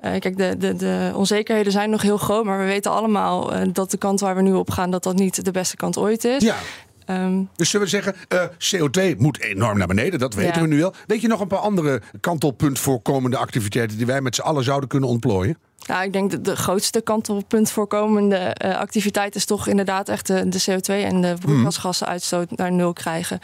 eh, 0.00 0.20
kijk, 0.20 0.36
de, 0.36 0.56
de, 0.56 0.76
de 0.76 1.12
onzekerheden 1.14 1.72
zijn 1.72 1.90
nog 1.90 2.02
heel 2.02 2.18
groot, 2.18 2.44
maar 2.44 2.58
we 2.58 2.64
weten 2.64 2.90
allemaal 2.90 3.52
dat 3.72 3.90
de 3.90 3.96
kant 3.96 4.20
waar 4.20 4.36
we 4.36 4.42
nu 4.42 4.52
op 4.52 4.70
gaan, 4.70 4.90
dat 4.90 5.02
dat 5.02 5.14
niet 5.14 5.44
de 5.44 5.50
beste 5.50 5.76
kant 5.76 5.98
ooit 5.98 6.24
is. 6.24 6.42
Ja. 6.42 6.56
Ehm, 7.12 7.42
Dus 7.56 7.70
zullen 7.70 7.86
we 7.86 7.92
zeggen, 7.92 8.14
eh, 8.28 8.42
CO2 8.58 9.14
moet 9.18 9.40
enorm 9.40 9.78
naar 9.78 9.86
beneden, 9.86 10.18
dat 10.18 10.34
weten 10.34 10.54
Ja. 10.54 10.60
we 10.60 10.66
nu 10.74 10.78
wel. 10.78 10.94
Weet 11.06 11.20
je 11.20 11.28
nog 11.28 11.40
een 11.40 11.46
paar 11.48 11.58
andere 11.58 12.02
kantelpunt 12.20 12.78
voorkomende 12.78 13.36
activiteiten 13.36 13.96
die 13.96 14.06
wij 14.06 14.20
met 14.20 14.34
z'n 14.34 14.40
allen 14.42 14.64
zouden 14.64 14.88
kunnen 14.88 15.08
ontplooien? 15.08 15.56
nou, 15.86 16.04
ik 16.04 16.12
denk 16.12 16.30
dat 16.30 16.44
de 16.44 16.56
grootste 16.56 17.00
kantelpunt 17.00 17.70
voorkomende 17.70 18.36
eh, 18.36 18.76
activiteit 18.78 19.34
is 19.34 19.44
toch 19.44 19.66
inderdaad 19.66 20.08
echt 20.08 20.26
de, 20.26 20.48
de 20.48 20.60
CO2 20.70 20.94
en 21.04 21.20
de 21.20 21.34
broeikasgassenuitstoot 21.40 22.56
naar 22.56 22.72
nul 22.72 22.92
krijgen. 22.92 23.38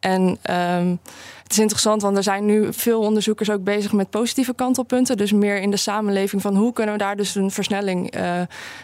En 0.00 0.38
ehm, 0.42 0.96
het 1.42 1.52
is 1.52 1.58
interessant, 1.58 2.02
want 2.02 2.16
er 2.16 2.22
zijn 2.22 2.44
nu 2.44 2.72
veel 2.72 3.00
onderzoekers 3.00 3.50
ook 3.50 3.64
bezig 3.64 3.92
met 3.92 4.10
positieve 4.10 4.54
kantelpunten. 4.54 5.16
Dus 5.16 5.32
meer 5.32 5.60
in 5.60 5.70
de 5.70 5.76
samenleving 5.76 6.42
van 6.42 6.56
hoe 6.56 6.72
kunnen 6.72 6.92
we 6.92 6.98
daar 7.00 7.16
dus 7.16 7.34
een 7.34 7.50
versnelling 7.50 8.10
eh 8.10 8.40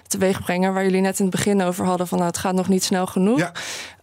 teweeg 0.06 0.42
brengen. 0.44 0.72
Waar 0.74 0.84
jullie 0.84 1.00
net 1.00 1.18
in 1.18 1.24
het 1.26 1.34
begin 1.34 1.62
over 1.62 1.84
hadden 1.84 2.06
van 2.06 2.18
nou, 2.18 2.30
het 2.30 2.38
gaat 2.40 2.54
nog 2.54 2.68
niet 2.68 2.84
snel 2.84 3.06
genoeg. 3.06 3.38
Ja. 3.38 3.52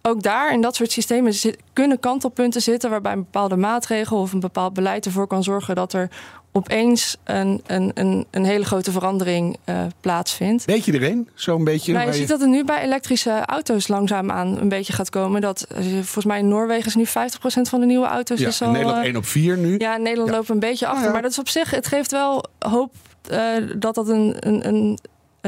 Ook 0.06 0.22
daar 0.24 0.54
in 0.54 0.62
dat 0.62 0.76
soort 0.76 0.92
systemen 0.92 1.34
zit- 1.34 1.58
kunnen 1.74 2.00
kantelpunten 2.00 2.62
zitten 2.62 2.90
waarbij 2.90 3.12
een 3.12 3.24
bepaalde 3.24 3.56
maatregel 3.56 4.18
of 4.18 4.34
een 4.34 4.40
bepaald 4.40 4.74
beleid 4.74 5.06
ervoor 5.06 5.28
kan 5.28 5.44
zorgen 5.44 5.76
dat 5.76 5.94
er 5.94 6.10
opeens 6.52 7.18
een, 7.24 7.62
een, 7.66 7.92
een, 7.94 8.26
een 8.32 8.46
hele 8.46 8.66
grote 8.66 8.92
verandering 8.92 9.58
eh, 9.64 9.82
plaatsvindt. 10.02 10.66
Weet 10.66 10.86
je 10.86 10.92
er 10.94 11.04
een? 11.04 11.30
Zo'n 11.34 11.64
beetje. 11.64 11.94
Nou, 11.94 12.06
je 12.08 12.14
ziet 12.14 12.28
dat 12.28 12.40
het 12.40 12.50
nu 12.50 12.64
bij 12.64 12.82
elektrische 12.84 13.42
auto's 13.46 13.88
langzaamaan 13.88 14.58
een 14.58 14.70
beetje 14.70 14.94
gaat 14.94 15.10
komen. 15.10 15.42
Dat, 15.42 15.62
eh, 15.64 15.84
volgens 15.84 16.26
mij 16.26 16.40
in 16.40 16.48
Noorwegen 16.48 16.86
is 16.86 16.96
nu 16.96 17.06
50% 17.06 17.70
van 17.70 17.80
de 17.80 17.86
nieuwe 17.86 18.06
auto's 18.08 18.40
ja, 18.40 18.48
is 18.48 18.62
in. 18.62 18.72
Nederland 18.72 18.98
eh, 19.00 19.04
1 19.06 19.16
op 19.16 19.26
4 19.26 19.58
nu. 19.58 19.76
ja, 19.78 19.98
Nederland 19.98 20.30
Ja. 20.30 20.36
loopt 20.36 20.50
een 20.50 20.60
beetje 20.60 20.88
achter. 20.88 21.06
ja. 21.06 21.12
Maar 21.12 21.22
dat 21.22 21.32
is 21.32 21.40
op 21.40 21.50
zich, 21.50 21.72
het 21.72 21.88
geeft 21.88 22.12
wel 22.12 22.46
hoop 22.60 22.94
eh, 23.30 23.40
dat 23.76 23.96
dat 23.96 24.08
een, 24.08 24.36
een, 24.40 24.68
een, 24.68 25.00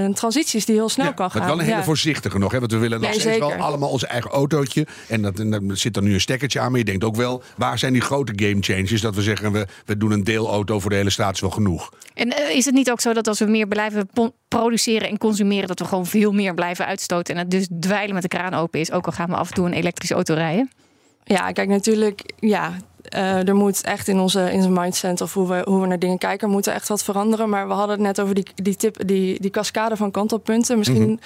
een 0.04 0.14
transitie 0.14 0.58
is 0.60 0.66
die 0.66 0.76
heel 0.76 0.90
snel 0.90 1.06
Ja, 1.06 1.12
kan 1.12 1.32
gaan. 1.32 1.40
Maar 1.40 1.50
wel 1.50 1.60
een 1.60 1.66
hele 1.66 1.78
Ja. 1.78 1.84
voorzichtige 1.84 2.38
nog. 2.38 2.52
Hè? 2.52 2.60
Want 2.60 2.72
we 2.72 2.78
willen 2.78 3.02
nog 3.02 3.10
Nee, 3.10 3.20
steeds 3.20 3.38
wel 3.40 3.54
allemaal 3.54 3.90
ons 3.90 4.06
eigen 4.06 4.32
autootje. 4.32 4.88
En 5.08 5.22
dat, 5.22 5.40
en 5.40 5.70
zit 5.74 5.94
dan 5.94 6.04
nu 6.04 6.14
een 6.14 6.22
stekkertje 6.22 6.60
aan. 6.60 6.70
Maar 6.70 6.80
je 6.80 6.86
denkt 6.86 7.04
ook 7.04 7.16
wel, 7.16 7.44
waar 7.58 7.80
zijn 7.80 7.94
die 7.94 8.02
grote 8.02 8.34
game 8.36 8.58
changers? 8.60 9.02
Dat 9.02 9.16
we 9.16 9.22
zeggen, 9.22 9.52
we, 9.52 9.68
we 9.86 9.98
doen 9.98 10.12
een 10.12 10.24
deelauto 10.24 10.80
voor 10.80 10.90
de 10.90 10.96
hele 10.96 11.10
staat 11.10 11.34
is 11.34 11.40
wel 11.42 11.50
genoeg. 11.50 11.90
En 12.14 12.30
eh, 12.30 12.56
is 12.56 12.66
het 12.66 12.74
niet 12.74 12.92
ook 12.92 13.02
zo 13.02 13.14
dat 13.14 13.28
als 13.28 13.40
we 13.40 13.46
meer 13.46 13.68
blijven 13.68 14.10
produceren 14.48 15.10
en 15.10 15.18
consumeren, 15.18 15.68
dat 15.68 15.80
we 15.80 15.86
gewoon 15.86 16.06
veel 16.06 16.32
meer 16.32 16.54
blijven 16.54 16.86
uitstoten 16.86 17.34
en 17.36 17.40
het 17.40 17.52
dus 17.52 17.68
dweilen 17.80 18.14
met 18.14 18.22
de 18.24 18.30
kraan 18.30 18.54
open 18.54 18.80
is, 18.80 18.92
ook 18.92 19.06
al 19.06 19.12
gaan 19.12 19.30
we 19.30 19.36
af 19.36 19.48
en 19.48 19.54
toe 19.54 19.66
een 19.66 19.74
elektrische 19.74 20.14
auto 20.14 20.34
rijden? 20.34 20.70
Ja, 21.24 21.52
kijk, 21.52 21.68
natuurlijk, 21.68 22.34
ja. 22.40 22.74
Eh, 23.16 23.48
er 23.48 23.56
moet 23.56 23.82
echt 23.82 24.08
in 24.08 24.20
onze, 24.20 24.52
in 24.52 24.58
onze 24.58 24.70
mindset 24.70 25.22
of 25.22 25.34
hoe 25.34 25.48
we, 25.48 25.62
hoe 25.66 25.82
we 25.82 25.88
naar 25.88 26.00
dingen 26.00 26.18
kijken, 26.18 26.50
moet 26.50 26.66
er 26.66 26.74
echt 26.74 26.88
wat 26.88 27.04
veranderen. 27.04 27.50
Maar 27.50 27.68
we 27.68 27.74
hadden 27.74 27.96
het 27.96 28.06
net 28.06 28.22
over 28.22 28.36
die, 28.36 28.48
die, 28.56 28.76
tip, 28.76 29.08
die, 29.08 29.42
die 29.42 29.52
cascade 29.52 29.96
van 29.96 30.12
kantelpunten. 30.12 30.78
Misschien 30.78 31.20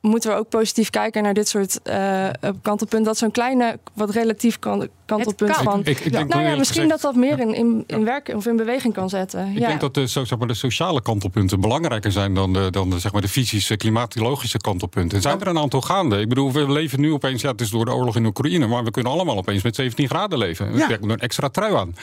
moeten 0.00 0.30
we 0.30 0.36
ook 0.36 0.48
positief 0.48 0.90
kijken 0.90 1.22
naar 1.22 1.34
dit 1.34 1.48
soort 1.48 1.82
eh 1.82 2.28
kantelpunten. 2.40 3.04
Dat 3.04 3.18
zo'n 3.18 3.30
kleine, 3.30 3.78
wat 3.92 4.10
relatief 4.10 4.58
kan, 4.58 4.88
kantelpunt 5.06 5.52
kan. 5.52 5.64
van. 5.64 5.80
Ik, 5.84 6.00
ik 6.00 6.12
denk 6.12 6.28
nou 6.28 6.42
ja, 6.42 6.56
misschien 6.56 6.82
gezegd- 6.82 7.02
dat 7.02 7.12
dat 7.12 7.20
meer 7.22 7.38
in, 7.40 7.54
in, 7.54 7.84
in 7.86 8.04
werk 8.04 8.28
of 8.34 8.46
in 8.46 8.56
beweging 8.56 8.94
kan 8.94 9.08
zetten. 9.08 9.50
Ik 9.52 9.58
ja. 9.58 9.66
denk 9.68 9.80
dat 9.80 9.94
de, 9.94 10.08
zo, 10.08 10.24
zeg 10.24 10.38
maar, 10.38 10.48
de 10.48 10.54
sociale 10.54 11.02
kantelpunten 11.02 11.60
belangrijker 11.60 12.12
zijn 12.12 12.34
dan 12.34 12.52
de, 12.52 12.68
dan 12.70 12.90
de, 12.90 12.98
zeg 12.98 13.12
maar, 13.12 13.20
de 13.22 13.28
fysische, 13.28 13.76
klimatologische 13.76 14.58
kantelpunten. 14.58 15.16
Er 15.16 15.22
zijn 15.22 15.40
er 15.40 15.46
een 15.46 15.58
aantal 15.58 15.80
gaande. 15.80 16.20
Ik 16.20 16.28
bedoel, 16.28 16.52
we 16.52 16.72
leven 16.72 17.00
nu 17.00 17.12
opeens, 17.12 17.42
ja, 17.42 17.50
het 17.50 17.60
is 17.60 17.70
door 17.70 17.84
de 17.84 17.92
oorlog 17.94 18.16
in 18.16 18.24
Oekraïne, 18.26 18.66
maar 18.66 18.84
we 18.84 18.90
kunnen 18.90 19.12
allemaal 19.12 19.36
opeens 19.36 19.62
met 19.62 19.74
17 19.74 20.08
graden 20.08 20.38
leven. 20.38 20.72
We 20.72 20.78
Ja. 20.78 20.84
krijgen 20.84 21.06
er 21.06 21.12
een 21.12 21.20
extra 21.20 21.48
trui 21.48 21.74
aan. 21.74 21.94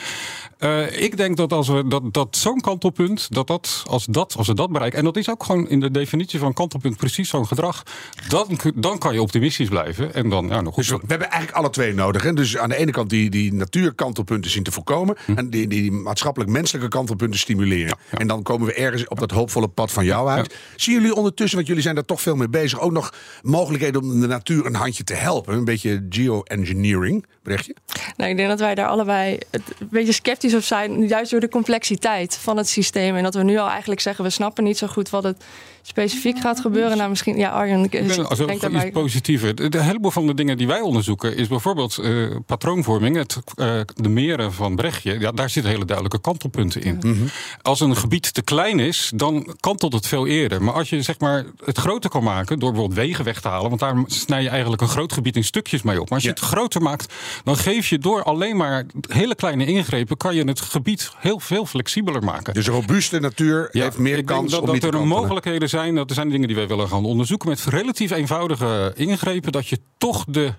Eh, 0.57 1.01
ik 1.01 1.17
denk 1.17 1.37
dat 1.37 1.53
als 1.53 1.67
we 1.67 1.87
dat, 1.87 2.13
dat 2.13 2.37
zo'n 2.37 2.61
kantelpunt, 2.61 3.27
dat 3.33 3.47
dat, 3.47 3.83
als, 3.89 4.05
dat, 4.05 4.35
als 4.37 4.47
we 4.47 4.53
dat 4.53 4.71
bereiken, 4.71 4.99
en 4.99 5.05
dat 5.05 5.17
is 5.17 5.29
ook 5.29 5.43
gewoon 5.43 5.69
in 5.69 5.79
de 5.79 5.91
definitie 5.91 6.39
van 6.39 6.53
kantelpunt 6.53 6.97
precies 6.97 7.29
zo'n 7.29 7.47
gedrag, 7.47 7.83
dan, 8.27 8.59
dan 8.75 8.97
kan 8.97 9.13
je 9.13 9.21
optimistisch 9.21 9.69
blijven. 9.69 10.13
En 10.13 10.29
dan, 10.29 10.47
ja, 10.47 10.61
nog 10.61 10.75
Dus 10.75 10.89
goed. 10.89 11.01
we 11.01 11.07
hebben 11.07 11.29
eigenlijk 11.29 11.57
alle 11.57 11.69
twee 11.69 11.93
nodig. 11.93 12.23
Hè? 12.23 12.33
Dus 12.33 12.57
aan 12.57 12.69
de 12.69 12.75
ene 12.75 12.91
kant 12.93 13.09
die, 13.09 13.29
die 13.29 13.53
natuurkantelpunten 13.53 14.51
zien 14.51 14.63
te 14.63 14.71
voorkomen. 14.71 15.15
En 15.35 15.49
die, 15.49 15.67
die 15.67 15.91
maatschappelijk-menselijke 15.91 16.87
kantelpunten 16.89 17.39
stimuleren. 17.39 17.97
En 18.11 18.27
dan 18.27 18.43
komen 18.43 18.67
we 18.67 18.73
ergens 18.73 19.07
op 19.07 19.19
dat 19.19 19.31
hoopvolle 19.31 19.67
pad 19.67 19.91
van 19.91 20.05
jou 20.05 20.29
uit. 20.29 20.55
Zien 20.75 20.95
jullie 20.95 21.15
ondertussen, 21.15 21.55
want 21.55 21.67
jullie 21.67 21.83
zijn 21.83 21.95
daar 21.95 22.05
toch 22.05 22.21
veel 22.21 22.35
mee 22.35 22.49
bezig, 22.49 22.79
ook 22.79 22.91
nog 22.91 23.13
mogelijkheden 23.41 24.01
om 24.01 24.19
de 24.21 24.27
natuur 24.27 24.65
een 24.65 24.75
handje 24.75 25.03
te 25.03 25.13
helpen? 25.13 25.53
Een 25.55 25.65
beetje 25.65 26.05
geoengineering, 26.09 27.25
Brechtje? 27.43 27.75
Nou, 28.17 28.29
ik 28.31 28.37
denk 28.37 28.49
dat 28.49 28.59
wij 28.59 28.75
daar 28.75 28.87
allebei 28.87 29.37
het- 29.51 29.61
een 29.79 29.87
beetje 29.91 30.11
sceptisch 30.13 30.53
op 30.55 30.61
zijn. 30.63 31.07
Juist 31.07 31.31
door 31.31 31.39
de 31.39 31.49
complexiteit 31.49 32.37
van 32.37 32.57
het 32.57 32.67
systeem. 32.69 33.15
En 33.15 33.23
dat 33.23 33.33
we 33.35 33.43
nu 33.43 33.57
al 33.57 33.69
eigenlijk 33.69 34.01
zeggen, 34.01 34.23
we 34.23 34.29
snappen 34.29 34.63
niet 34.63 34.77
zo 34.77 34.87
goed 34.87 35.09
wat 35.09 35.23
het 35.23 35.43
specifiek 35.85 36.39
gaat 36.39 36.59
gebeuren. 36.59 36.97
Nou, 36.97 37.09
misschien, 37.09 37.37
ja, 37.37 37.49
Arjen, 37.49 37.83
ik 37.83 37.91
ben 37.91 38.27
als 38.27 38.37
denk 38.37 38.63
iets 38.63 38.89
positiever. 38.91 39.69
De, 39.71 39.81
heleboel 39.81 40.11
van 40.11 40.27
de 40.27 40.33
dingen 40.33 40.57
die 40.57 40.67
wij 40.67 40.81
onderzoeken 40.81 41.37
is 41.37 41.47
bijvoorbeeld 41.47 41.97
uh, 42.01 42.35
patroonvorming. 42.45 43.15
Het, 43.15 43.37
uh, 43.55 43.79
de 43.95 44.09
meren 44.09 44.53
van 44.53 44.75
Brechtje, 44.75 45.19
ja, 45.19 45.31
daar 45.31 45.49
zitten 45.49 45.71
hele 45.71 45.85
duidelijke 45.85 46.21
kantelpunten 46.21 46.81
in. 46.81 46.97
Mhm. 47.01 47.23
Als 47.61 47.79
een 47.79 47.95
gebied 47.95 48.33
te 48.33 48.41
klein 48.41 48.79
is, 48.79 49.11
dan 49.15 49.55
kantelt 49.59 49.93
het 49.93 50.07
veel 50.07 50.27
eerder. 50.27 50.63
Maar 50.63 50.73
als 50.73 50.89
je 50.89 51.01
zeg 51.01 51.19
maar, 51.19 51.45
het 51.65 51.77
groter 51.77 52.09
kan 52.09 52.23
maken 52.23 52.59
door 52.59 52.71
bijvoorbeeld 52.71 52.99
wegen 52.99 53.25
weg 53.25 53.41
te 53.41 53.47
halen, 53.47 53.69
want 53.69 53.79
daar 53.79 54.03
snij 54.05 54.41
je 54.41 54.49
eigenlijk 54.49 54.81
een 54.81 54.87
groot 54.87 55.13
gebied 55.13 55.35
in 55.35 55.43
stukjes 55.43 55.81
mee 55.81 56.01
op. 56.01 56.09
Maar 56.09 56.17
als 56.17 56.23
je 56.23 56.29
het 56.29 56.39
groter 56.39 56.81
maakt, 56.81 57.13
dan 57.43 57.57
geef 57.57 57.87
je 57.87 57.97
door 57.97 58.23
alleen 58.23 58.57
maar 58.57 58.85
hele 59.07 59.35
kleine 59.35 59.65
ingrepen, 59.65 60.17
kan 60.17 60.35
je 60.35 60.43
het 60.43 60.61
gebied 60.61 61.11
heel 61.17 61.39
veel 61.39 61.65
flexibeler 61.65 62.23
maken. 62.23 62.53
Dus 62.53 62.67
robuuste 62.67 63.19
natuur 63.19 63.67
heeft 63.71 63.97
meer 63.97 64.23
kans 64.23 64.51
dat, 64.51 64.61
om 64.61 64.79
dat 64.79 64.93
er 64.93 65.07
mogelijkheden 65.07 65.69
zijn. 65.73 65.95
Dat 65.95 66.09
er 66.09 66.15
zijn 66.15 66.29
dingen 66.29 66.47
die 66.47 66.55
wij 66.55 66.67
willen 66.67 66.87
gaan 66.87 67.05
onderzoeken 67.05 67.49
met 67.49 67.63
relatief 67.63 68.11
eenvoudige 68.11 68.93
ingrepen, 68.95 69.51
dat 69.51 69.67
je 69.67 69.79
toch 69.97 70.25
de, 70.27 70.53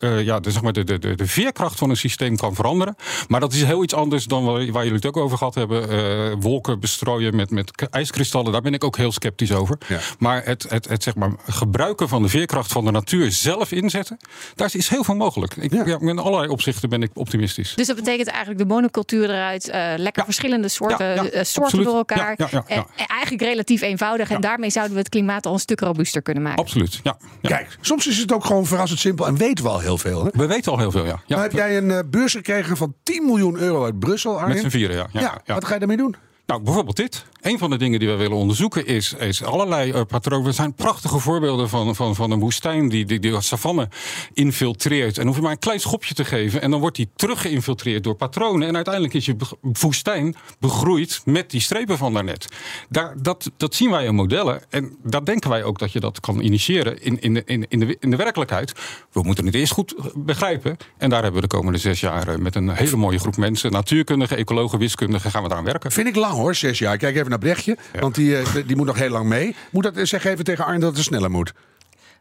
uh, 0.00 0.24
ja, 0.24 0.40
de, 0.40 0.50
zeg 0.50 0.62
maar 0.62 0.72
de, 0.72 0.84
de, 0.84 0.98
de, 0.98 1.26
veerkracht 1.26 1.78
van 1.78 1.90
een 1.90 1.96
systeem 1.96 2.36
kan 2.36 2.54
veranderen. 2.54 2.96
Maar 3.28 3.40
dat 3.40 3.52
is 3.52 3.62
heel 3.62 3.82
iets 3.82 3.94
anders 3.94 4.24
dan 4.24 4.44
waar, 4.44 4.52
waar 4.52 4.82
jullie 4.82 4.96
het 4.96 5.06
ook 5.06 5.16
over 5.16 5.38
gehad 5.38 5.54
hebben. 5.54 5.90
Uh, 5.90 6.34
wolken 6.40 6.80
bestrooien 6.80 7.36
met, 7.36 7.50
met 7.50 7.88
ijskristallen, 7.90 8.52
daar 8.52 8.60
ben 8.60 8.74
ik 8.74 8.84
ook 8.84 8.96
heel 8.96 9.12
sceptisch 9.12 9.52
over. 9.52 9.78
Maar 10.18 10.44
het, 10.44 10.66
het, 10.68 10.88
het 10.88 11.02
zeg 11.02 11.14
maar, 11.14 11.32
gebruiken 11.46 12.08
van 12.08 12.22
de 12.22 12.28
veerkracht 12.28 12.72
van 12.72 12.84
de 12.84 12.90
natuur 12.90 13.32
zelf 13.32 13.72
inzetten, 13.72 14.16
daar 14.54 14.70
is 14.72 14.88
heel 14.88 15.04
veel 15.04 15.16
mogelijk. 15.16 15.56
Ik, 15.56 15.72
ja. 15.86 15.98
in 16.00 16.18
allerlei 16.18 16.48
opzichten 16.50 16.88
ben 16.88 17.02
ik 17.02 17.10
optimistisch. 17.14 17.74
Dus 17.74 17.86
dat 17.86 17.96
betekent 17.96 18.28
eigenlijk 18.28 18.58
de 18.58 18.66
monocultuur 18.66 19.30
eruit, 19.30 19.68
uh, 19.68 19.92
lekker 19.96 20.24
verschillende 20.24 20.68
soorten, 20.68 21.46
soorten 21.46 21.82
door 21.84 21.96
elkaar. 21.96 22.36
En, 22.66 22.86
eigenlijk 22.96 23.42
relatief 23.42 23.80
eenvoudig. 23.80 24.30
En 24.30 24.40
daarmee 24.54 24.70
zouden 24.70 24.94
we 24.94 25.00
het 25.00 25.08
klimaat 25.08 25.46
al 25.46 25.52
een 25.52 25.58
stuk 25.58 25.80
robuuster 25.80 26.22
kunnen 26.22 26.42
maken. 26.42 26.62
Absoluut, 26.62 27.00
ja. 27.02 27.16
Kijk, 27.42 27.76
soms 27.80 28.06
is 28.06 28.18
het 28.18 28.32
ook 28.32 28.44
gewoon 28.44 28.66
verrassend 28.66 29.00
simpel 29.00 29.26
en 29.26 29.36
weten 29.36 29.64
we 29.64 29.70
al 29.70 29.80
heel 29.80 29.98
veel. 29.98 30.24
Hè? 30.24 30.30
We 30.32 30.46
weten 30.46 30.72
al 30.72 30.78
heel 30.78 30.90
veel, 30.90 31.04
ja. 31.04 31.22
ja. 31.26 31.40
heb 31.40 31.52
jij 31.52 31.76
een 31.76 31.88
uh, 31.88 31.98
beurs 32.06 32.32
gekregen 32.32 32.76
van 32.76 32.94
10 33.02 33.24
miljoen 33.24 33.56
euro 33.56 33.84
uit 33.84 33.98
Brussel, 33.98 34.40
Arjen? 34.40 34.48
Met 34.54 34.62
z'n 34.62 34.78
vieren, 34.78 34.96
ja. 34.96 35.06
ja. 35.44 35.54
Wat 35.54 35.64
ga 35.64 35.72
je 35.72 35.78
daarmee 35.78 35.96
doen? 35.96 36.16
Nou, 36.46 36.62
bijvoorbeeld 36.62 36.96
dit. 36.96 37.24
Een 37.44 37.58
van 37.58 37.70
de 37.70 37.76
dingen 37.76 37.98
die 37.98 38.08
we 38.08 38.14
willen 38.14 38.36
onderzoeken 38.36 38.86
is, 38.86 39.12
is 39.12 39.42
allerlei 39.42 39.92
uh, 39.92 40.00
patronen. 40.08 40.46
Er 40.46 40.52
zijn 40.52 40.74
prachtige 40.74 41.18
voorbeelden 41.18 41.68
van, 41.68 41.94
van, 41.94 42.14
van 42.14 42.30
een 42.30 42.38
woestijn 42.38 42.88
die, 42.88 43.04
die, 43.04 43.20
die 43.20 43.40
savanne 43.40 43.88
infiltreert. 44.32 45.18
En 45.18 45.26
hoef 45.26 45.36
je 45.36 45.42
maar 45.42 45.50
een 45.50 45.58
klein 45.58 45.80
schopje 45.80 46.14
te 46.14 46.24
geven. 46.24 46.62
En 46.62 46.70
dan 46.70 46.80
wordt 46.80 46.96
die 46.96 47.08
teruggeïnfiltreerd 47.16 48.04
door 48.04 48.14
patronen. 48.14 48.68
En 48.68 48.74
uiteindelijk 48.74 49.14
is 49.14 49.26
je 49.26 49.36
woestijn 49.60 50.34
begroeid 50.58 51.20
met 51.24 51.50
die 51.50 51.60
strepen 51.60 51.98
van 51.98 52.12
daarnet. 52.12 52.48
Daar, 52.88 53.14
dat, 53.22 53.50
dat 53.56 53.74
zien 53.74 53.90
wij 53.90 54.04
in 54.04 54.14
modellen. 54.14 54.62
En 54.70 54.96
daar 55.02 55.24
denken 55.24 55.50
wij 55.50 55.64
ook 55.64 55.78
dat 55.78 55.92
je 55.92 56.00
dat 56.00 56.20
kan 56.20 56.40
initiëren 56.40 57.02
in, 57.02 57.20
in, 57.20 57.34
de, 57.34 57.42
in, 57.44 57.66
in, 57.68 57.80
de, 57.80 57.96
in 58.00 58.10
de 58.10 58.16
werkelijkheid. 58.16 58.72
We 59.12 59.22
moeten 59.22 59.46
het 59.46 59.54
eerst 59.54 59.72
goed 59.72 59.94
begrijpen. 60.14 60.76
En 60.98 61.10
daar 61.10 61.22
hebben 61.22 61.40
we 61.40 61.48
de 61.48 61.56
komende 61.56 61.78
zes 61.78 62.00
jaar 62.00 62.40
met 62.40 62.54
een 62.54 62.70
hele 62.70 62.96
mooie 62.96 63.18
groep 63.18 63.36
mensen, 63.36 63.72
natuurkundigen, 63.72 64.36
ecologen, 64.36 64.78
wiskundigen, 64.78 65.30
gaan 65.30 65.42
we 65.42 65.48
daar 65.48 65.58
aan 65.58 65.64
werken. 65.64 65.92
Vind 65.92 66.06
ik 66.06 66.16
lang 66.16 66.34
hoor, 66.34 66.54
zes 66.54 66.78
jaar. 66.78 66.96
Kijk 66.96 67.16
even 67.16 67.33
naar 67.34 67.52
Brechtje, 67.52 67.76
want 68.00 68.14
die, 68.14 68.36
eh, 68.36 68.46
die 68.66 68.76
moet 68.76 68.86
nog 68.86 68.98
heel 68.98 69.10
lang 69.10 69.28
mee. 69.28 69.56
Moet 69.70 69.82
dat, 69.82 70.08
zeg 70.08 70.24
even 70.24 70.44
tegen 70.44 70.64
Arjen 70.64 70.80
dat 70.80 70.96
het 70.96 71.04
sneller 71.04 71.30
moet. 71.30 71.52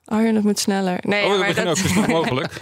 Arjen, 0.05 0.35
het 0.35 0.43
moet 0.43 0.59
sneller. 0.59 0.97
Nee, 1.01 1.25
oh, 1.25 1.39
maar 1.39 1.53
dat 1.53 1.65
ook 1.65 1.77
zo 1.77 2.07
mogelijk. 2.07 2.53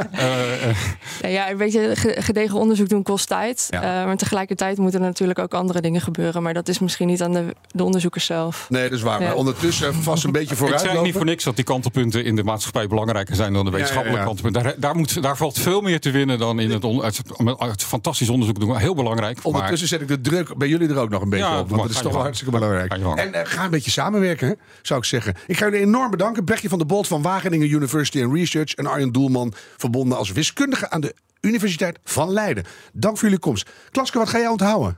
uh, 1.24 1.34
ja, 1.34 1.50
een 1.50 1.58
beetje 1.58 1.92
gedegen 1.96 2.60
onderzoek 2.60 2.90
doen 2.90 3.04
kost 3.04 3.28
tijd. 3.28 3.68
Uh, 3.74 3.80
maar 3.82 4.18
tegelijkertijd 4.18 4.78
moeten 4.78 5.00
er 5.00 5.06
natuurlijk 5.06 5.40
ook 5.40 5.54
andere 5.54 5.82
dingen 5.82 6.02
gebeuren. 6.02 6.44
Maar 6.44 6.54
dat 6.54 6.68
is 6.68 6.80
misschien 6.80 7.08
niet 7.08 7.22
aan 7.22 7.32
de, 7.32 7.56
de 7.72 7.84
onderzoekers 7.84 8.26
zelf. 8.26 8.66
Nee, 8.70 8.84
dat 8.84 8.92
is 8.92 9.02
waar. 9.02 9.22
Maar 9.22 9.36
ondertussen 9.36 9.94
vast 9.94 10.24
een 10.24 10.32
beetje 10.32 10.56
vooruit. 10.56 10.82
Ik 10.84 10.90
zei 10.90 11.02
niet 11.02 11.14
voor 11.14 11.26
niks 11.26 11.44
dat 11.44 11.56
die 11.56 11.66
kantelpunten 11.66 12.26
in 12.26 12.36
de 12.36 12.44
maatschappij 12.44 12.88
belangrijker 12.88 13.36
zijn 13.36 13.54
dan 13.54 13.66
de 13.66 13.72
wetenschappelijke 13.72 14.26
kantelpunten. 14.26 14.64
Daar, 14.64 14.74
daar, 14.78 14.96
moet, 14.96 15.22
daar 15.22 15.38
valt 15.38 15.60
veel 15.60 15.82
meer 15.82 16.00
te 16.00 16.12
winnen 16.12 16.40
dan 16.40 16.60
in 16.60 16.72
het, 16.72 16.84
het, 16.84 17.22
het 17.58 17.84
fantastisch 17.84 18.30
onderzoek 18.30 18.60
doen. 18.60 18.78
Heel 18.78 18.96
belangrijk. 18.96 19.40
Ondertussen 19.42 19.88
zet 19.88 20.02
ik 20.02 20.08
de 20.08 20.22
druk 20.22 20.58
bij 20.58 20.68
jullie 20.68 20.90
er 20.90 21.00
ook 21.00 21.10
nog 21.10 21.22
een 21.22 21.30
beetje 21.30 21.58
op. 21.58 21.70
Want 21.70 21.82
dat 21.82 21.92
is 21.92 22.02
toch 22.02 22.14
wel 22.14 22.22
hartstikke 22.22 22.54
belangrijk. 22.54 22.94
En 22.94 23.48
ga 23.48 23.64
een 23.64 23.70
beetje 23.70 23.92
samenwerken, 23.92 24.60
zou 24.82 25.00
ik 25.00 25.06
zeggen. 25.06 25.36
Ik 25.48 25.58
ga 25.58 25.66
jullie 25.66 25.80
enorm 25.80 26.12
bedanken. 26.12 26.44
Brechtje 26.44 26.70
van 26.70 26.80
de 26.80 26.86
Bolt 26.86 27.08
van 27.08 27.22
Wageningen 27.32 27.76
University 27.76 28.22
and 28.24 28.34
Research 28.34 28.74
en 28.76 28.88
Arjen 28.88 29.12
Doelman, 29.12 29.54
verbonden 29.78 30.18
als 30.18 30.32
wiskundige 30.32 30.90
aan 30.90 31.02
de 31.02 31.16
Universiteit 31.42 32.00
van 32.04 32.32
Leiden. 32.32 32.64
Dank 32.94 33.18
voor 33.18 33.24
jullie 33.24 33.44
komst. 33.44 33.70
Klaske, 33.92 34.18
wat 34.18 34.30
ga 34.30 34.38
jij 34.38 34.48
onthouden? 34.48 34.98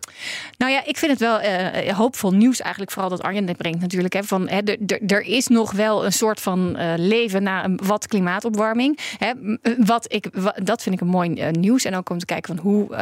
Nou 0.57 0.71
ja, 0.71 0.85
ik 0.85 0.97
vind 0.97 1.11
het 1.11 1.19
wel 1.19 1.41
uh, 1.41 1.97
hoopvol 1.97 2.31
nieuws 2.31 2.61
eigenlijk. 2.61 2.91
Vooral 2.91 3.09
dat 3.09 3.21
Arjen 3.21 3.45
dit 3.45 3.57
brengt 3.57 3.79
natuurlijk. 3.79 4.13
Hè, 4.13 4.23
van, 4.23 4.49
hè, 4.49 4.59
er 5.07 5.21
is 5.21 5.47
nog 5.47 5.71
wel 5.71 6.05
een 6.05 6.13
soort 6.13 6.41
van 6.41 6.75
uh, 6.77 6.93
leven 6.95 7.43
na 7.43 7.63
een 7.63 7.79
wat 7.83 8.07
klimaatopwarming. 8.07 8.99
Hè, 9.17 9.31
wat 9.77 10.13
ik, 10.13 10.29
dat 10.65 10.83
vind 10.83 10.95
ik 10.95 11.01
een 11.01 11.07
mooi 11.07 11.29
uh, 11.29 11.49
nieuws. 11.49 11.85
En 11.85 11.95
ook 11.95 12.09
om 12.09 12.17
te 12.17 12.25
kijken 12.25 12.55
van 12.55 12.65
hoe 12.65 12.95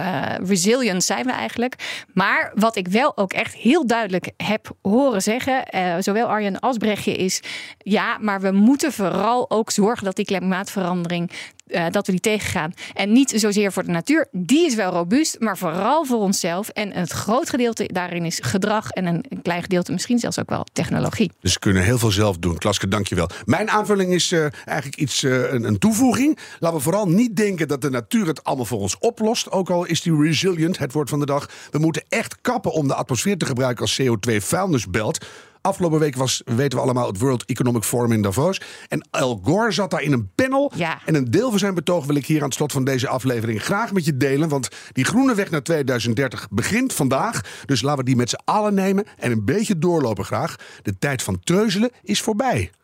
resilient 0.43 1.03
zijn 1.03 1.25
we 1.25 1.31
eigenlijk. 1.31 2.03
Maar 2.13 2.51
wat 2.55 2.75
ik 2.75 2.87
wel 2.87 3.17
ook 3.17 3.33
echt 3.33 3.53
heel 3.53 3.87
duidelijk 3.87 4.31
heb 4.37 4.71
horen 4.81 5.21
zeggen. 5.21 5.63
zowel 6.03 6.27
Arjen 6.27 6.59
als 6.59 6.77
Brechtje 6.77 7.15
is... 7.15 7.39
ja, 7.77 8.17
maar 8.17 8.41
we 8.41 8.51
moeten 8.51 8.93
vooral 8.93 9.49
ook 9.49 9.71
zorgen 9.71 10.05
dat 10.05 10.15
die 10.15 10.25
klimaatverandering 10.25 11.31
uh, 11.71 11.85
dat 11.89 12.05
we 12.05 12.11
die 12.11 12.21
tegengaan. 12.21 12.73
En 12.93 13.11
niet 13.11 13.33
zozeer 13.35 13.71
voor 13.71 13.83
de 13.83 13.91
natuur, 13.91 14.27
die 14.31 14.65
is 14.65 14.75
wel 14.75 14.91
robuust, 14.91 15.39
maar 15.39 15.57
vooral 15.57 16.05
voor 16.05 16.19
onszelf. 16.19 16.69
En 16.69 16.91
het 16.91 17.11
groot 17.11 17.49
gedeelte 17.49 17.89
daarin 17.93 18.25
is 18.25 18.39
gedrag 18.41 18.89
en 18.89 19.05
een, 19.05 19.25
klein 19.41 19.61
gedeelte 19.61 19.91
misschien 19.91 20.19
zelfs 20.19 20.39
ook 20.39 20.49
wel 20.49 20.65
technologie. 20.73 21.31
Dus 21.41 21.53
we 21.53 21.59
kunnen 21.59 21.83
heel 21.83 21.97
veel 21.97 22.11
zelf 22.11 22.37
doen. 22.37 22.57
Klaske, 22.57 22.87
dankjewel. 22.87 23.29
Mijn 23.45 23.69
aanvulling 23.69 24.13
is 24.13 24.31
uh, 24.31 24.45
eigenlijk 24.65 24.97
iets, 24.97 25.23
uh, 25.23 25.51
een, 25.51 25.63
een, 25.63 25.77
toevoeging. 25.77 26.37
Laten 26.59 26.77
we 26.77 26.83
vooral 26.83 27.07
niet 27.07 27.35
denken 27.35 27.67
dat 27.67 27.81
de 27.81 27.89
natuur 27.89 28.27
het 28.27 28.43
allemaal 28.43 28.65
voor 28.65 28.79
ons 28.79 28.97
oplost. 28.99 29.51
Ook 29.51 29.69
al 29.69 29.85
is 29.85 30.01
die 30.01 30.21
resilient, 30.21 30.77
het 30.77 30.93
woord 30.93 31.09
van 31.09 31.19
de 31.19 31.25
dag. 31.25 31.49
We 31.71 31.79
moeten 31.79 32.03
echt 32.09 32.41
kappen 32.41 32.71
om 32.71 32.87
de 32.87 32.95
atmosfeer 32.95 33.37
te 33.37 33.45
gebruiken 33.45 33.81
als 33.81 34.01
CO2-vuilnisbelt. 34.01 35.25
Afgelopen 35.61 35.99
week 35.99 36.15
was, 36.15 36.41
weten 36.45 36.77
we 36.77 36.83
allemaal, 36.83 37.07
het 37.07 37.19
World 37.19 37.45
Economic 37.45 37.83
Forum 37.83 38.11
in 38.11 38.21
Davos. 38.21 38.61
En 38.87 39.07
Al 39.11 39.41
Gore 39.43 39.71
zat 39.71 39.91
daar 39.91 40.01
in 40.01 40.11
een 40.11 40.29
panel. 40.35 40.71
Ja. 40.75 40.99
En 41.05 41.15
een 41.15 41.31
deel 41.31 41.49
van 41.49 41.59
zijn 41.59 41.73
betoog 41.73 42.05
wil 42.05 42.15
ik 42.15 42.25
hier 42.25 42.39
aan 42.39 42.45
het 42.45 42.53
slot 42.53 42.71
van 42.71 42.83
deze 42.83 43.07
aflevering 43.07 43.63
graag 43.63 43.93
met 43.93 44.05
je 44.05 44.17
delen. 44.17 44.49
Want 44.49 44.67
die 44.91 45.05
groene 45.05 45.35
weg 45.35 45.49
naar 45.49 45.63
2030 45.63 46.47
begint 46.49 46.93
vandaag. 46.93 47.41
Dus 47.65 47.81
laten 47.81 47.99
we 47.99 48.05
die 48.05 48.15
met 48.15 48.29
z'n 48.29 48.39
allen 48.45 48.73
nemen 48.73 49.05
en 49.17 49.31
een 49.31 49.45
beetje 49.45 49.77
doorlopen 49.77 50.25
graag. 50.25 50.55
De 50.81 50.97
tijd 50.97 51.23
van 51.23 51.39
treuzelen 51.39 51.91
is 52.03 52.21
voorbij. 52.21 52.71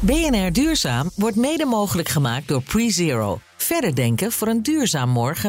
BNR 0.00 0.52
Duurzaam 0.52 1.10
wordt 1.14 1.36
mede 1.36 1.64
mogelijk 1.64 2.08
gemaakt 2.08 2.48
door 2.48 2.62
PreZero. 2.62 3.40
Verder 3.56 3.94
denken 3.94 4.32
voor 4.32 4.48
een 4.48 4.62
duurzaam 4.62 5.08
morgen. 5.08 5.46